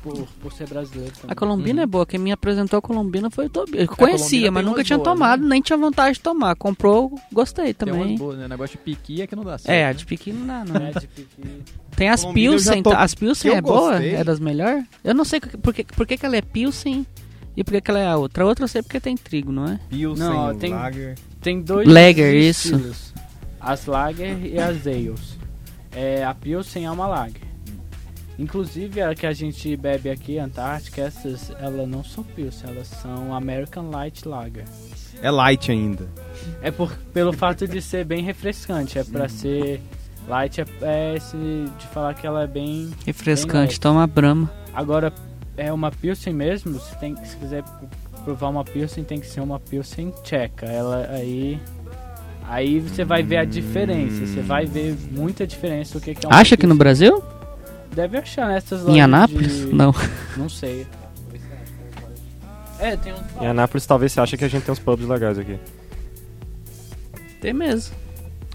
[0.05, 1.33] Por, por ser brasileiro também.
[1.33, 1.83] A Colombina Uhum.
[1.85, 3.81] é boa, quem me apresentou a Colombina foi o Tobias.
[3.83, 5.49] Eu Colombina conhecia, mas nunca tinha boas, tomado, né?
[5.49, 6.55] nem tinha vontade de tomar.
[6.57, 8.19] Comprou, gostei também.
[8.19, 8.47] boas, né?
[8.47, 9.71] Negócio de piqui é que não dá certo.
[9.75, 9.95] É, a né?
[9.95, 10.77] de piqui não dá, não.
[10.87, 11.63] É, de piqui.
[11.97, 14.03] Tem as Colombina Pilsen, tô- tá- as Pilsen é boa?
[14.05, 14.85] É das melhores?
[15.03, 17.07] Eu não sei por que, por que, que ela é Pilsen
[17.57, 18.45] e por que, que ela é a outra.
[18.45, 19.81] A outra eu sei porque tem trigo, não é?
[19.89, 21.15] Pilsen, Não, ó, tem- Lager.
[21.41, 22.75] Tem dois Lager, isso.
[22.75, 23.15] estilos.
[23.59, 25.39] As Lager e as Ales.
[25.93, 27.41] É, a Pilsen é uma Lager.
[28.39, 33.35] Inclusive a que a gente bebe aqui, Antártica, essas elas não são Pilsen, elas são
[33.35, 34.65] American Light Lager.
[35.23, 36.09] É light ainda.
[36.61, 39.81] É por, pelo fato de ser bem refrescante, é pra ser
[40.27, 41.37] light, é, é esse
[41.79, 42.91] de falar que ela é bem...
[43.07, 43.81] Refrescante, leve.
[43.81, 44.51] toma Brahma.
[44.75, 45.13] Agora,
[45.57, 47.63] é uma Pilsen mesmo, se, tem, se quiser
[48.25, 50.67] provar uma Pilsen, tem que ser uma Pilsen tcheca.
[50.67, 51.61] Ela aí...
[52.47, 56.29] Aí você vai ver a diferença, você vai ver muita diferença do que, que é
[56.29, 56.79] uma Acha que no Pilsen.
[56.79, 57.23] Brasil?
[57.95, 59.57] Deve achar nessas Em lojas Anápolis?
[59.57, 59.95] de- Não.
[60.37, 60.87] Não sei.
[62.79, 63.21] É, tem uns...
[63.41, 65.59] Em Anápolis talvez você ache que a gente tem uns pubs legais aqui.
[67.41, 67.95] Tem mesmo.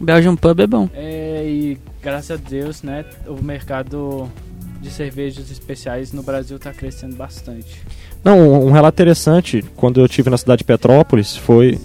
[0.02, 0.90] Belgian Pub é bom.
[0.94, 4.30] É, e graças a Deus, né, o mercado
[4.82, 7.82] de cervejas especiais no Brasil tá crescendo bastante.
[8.24, 11.80] Não, um, um relato interessante, quando eu tive na cidade de Petrópolis, foi...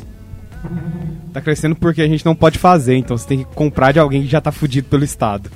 [1.33, 4.23] Tá crescendo porque a gente não pode fazer, então você tem que comprar de alguém
[4.23, 5.51] que já tá fudido pelo Estado.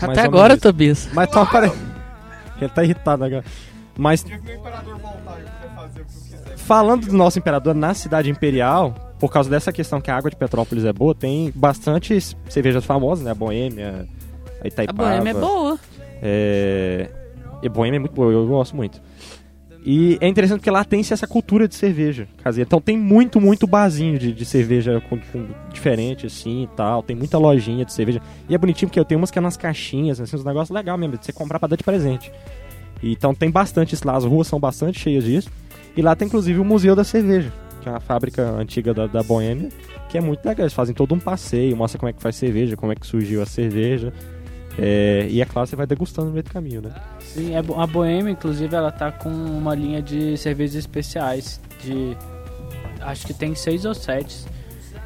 [0.00, 0.62] Até agora, menos.
[0.62, 1.08] Tobias.
[1.12, 1.72] Mas tá pare...
[2.60, 3.44] Ele tá irritado agora.
[3.96, 4.24] Mas
[6.56, 10.36] falando do nosso imperador na cidade imperial, por causa dessa questão que a água de
[10.36, 12.18] Petrópolis é boa, tem bastante
[12.48, 13.30] cervejas famosas, né?
[13.30, 14.06] A Boêmia,
[14.60, 15.10] a A Itaipava.
[15.10, 15.78] boêmia é boa.
[16.22, 17.10] É...
[17.62, 19.00] E Boêmia é muito boa, eu gosto muito.
[19.84, 22.66] E é interessante porque lá tem-se essa cultura de cerveja caseira.
[22.66, 27.02] Então tem muito, muito barzinho de, de cerveja com, com- diferente, assim e tal.
[27.02, 28.20] Tem muita lojinha de cerveja.
[28.48, 30.98] E é bonitinho porque eu tenho umas que é nas caixinhas, assim, uns negócios legais
[30.98, 32.30] mesmo, de você comprar pra dar de presente.
[33.02, 35.50] Então tem bastante isso lá, as ruas são bastante cheias disso.
[35.96, 39.22] E lá tem inclusive o Museu da Cerveja, que é uma fábrica antiga da, da
[39.22, 39.68] Boêmia,
[40.08, 40.64] que é muito legal.
[40.64, 43.40] Eles fazem todo um passeio, mostra como é que faz cerveja, como é que surgiu
[43.42, 44.12] a cerveja.
[44.80, 46.94] É, e é claro, você vai degustando no meio do caminho, né?
[47.18, 51.60] Sim, é a Boêmia, inclusive, ela tá com uma linha de cervejas especiais.
[51.82, 52.16] De.
[53.00, 54.44] Acho que tem seis ou sete.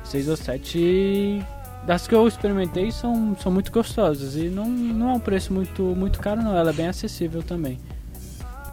[0.04, 1.42] Seis ou sete.
[1.86, 4.36] Das que eu experimentei são, são muito gostosas.
[4.36, 6.54] E não, não é um preço muito, muito caro, não.
[6.54, 7.78] Ela é bem acessível também.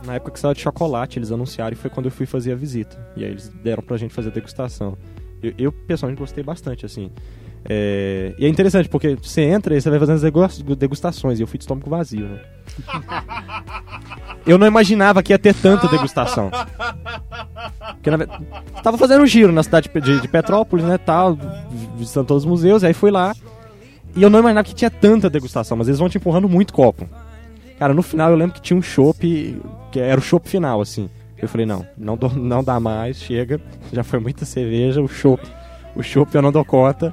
[0.05, 2.55] Na época que saiu de chocolate, eles anunciaram e foi quando eu fui fazer a
[2.55, 2.97] visita.
[3.15, 4.97] E aí eles deram pra gente fazer a degustação.
[5.41, 7.09] Eu, eu, pessoalmente gostei bastante, assim.
[7.65, 11.44] É, E é interessante, porque você entra e você vai fazendo as degu- degustações, e
[11.44, 12.40] eu fui de estômago vazio, né?
[14.45, 16.49] Eu não imaginava que ia ter tanta degustação.
[17.95, 18.45] Porque na verdade,
[18.81, 21.38] tava fazendo um giro na cidade de, de Petrópolis, né, tal,
[21.98, 23.36] visitando todos os museus, aí fui lá.
[24.15, 27.07] E eu não imaginava que tinha tanta degustação, mas eles vão te empurrando muito copo.
[27.77, 29.61] Cara, no final eu lembro que tinha um chopp,
[29.91, 31.10] que era o chopp final, assim.
[31.38, 33.61] Eu falei, não, não, dou- não dá mais, chega.
[33.94, 35.41] Já foi muita cerveja, o chopp.
[35.95, 37.11] O chopp eu não dou conta.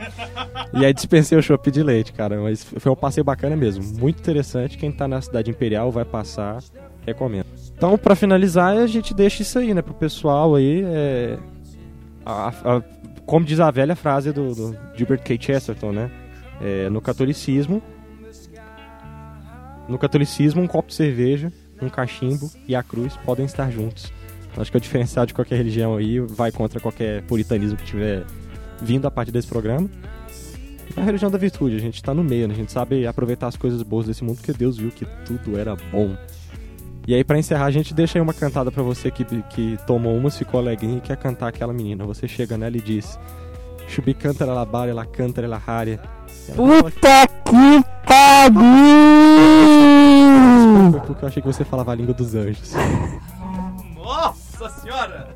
[0.73, 2.40] E aí dispensei o chopp de leite, cara.
[2.40, 3.82] Mas foi um passeio bacana mesmo.
[3.98, 4.77] Muito interessante.
[4.78, 6.62] Quem tá na cidade imperial vai passar,
[7.07, 7.47] recomendo.
[7.77, 10.82] Então, pra finalizar, a gente deixa isso aí, né, pro pessoal aí.
[10.86, 11.39] É...
[12.24, 12.82] a- a-
[13.27, 15.36] como diz a velha frase do, do Gilbert K.
[15.40, 16.11] Chesterton, né?
[16.62, 17.82] É, no catolicismo,
[19.89, 24.12] no catolicismo, um copo de cerveja, um cachimbo e a cruz podem estar juntos.
[24.57, 28.24] Acho que é o diferencial de qualquer religião aí vai contra qualquer puritanismo que tiver
[28.81, 29.89] vindo a partir desse programa.
[30.97, 32.55] É a religião da virtude, a gente tá no meio, né?
[32.55, 35.77] a gente sabe aproveitar as coisas boas desse mundo porque Deus viu que tudo era
[35.93, 36.16] bom.
[37.07, 40.16] E aí, pra encerrar, a gente deixa aí uma cantada pra você que, que tomou
[40.16, 42.05] umas, ficou alegrinho e quer cantar aquela menina.
[42.05, 43.16] Você chega nela e diz:
[43.86, 46.01] Chubi canta ela bara, ela canta ela rária.
[46.57, 48.62] Puta que pariu!
[50.90, 52.73] Foi porque eu achei que você falava a língua dos anjos.
[53.94, 55.35] Nossa senhora!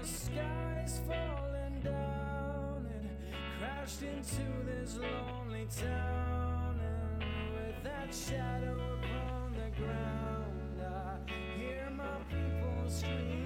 [0.00, 3.10] the sky's falling down and
[3.58, 6.80] crashed into this lonely town.
[6.80, 13.39] And with that shadow upon the ground, I hear my people scream.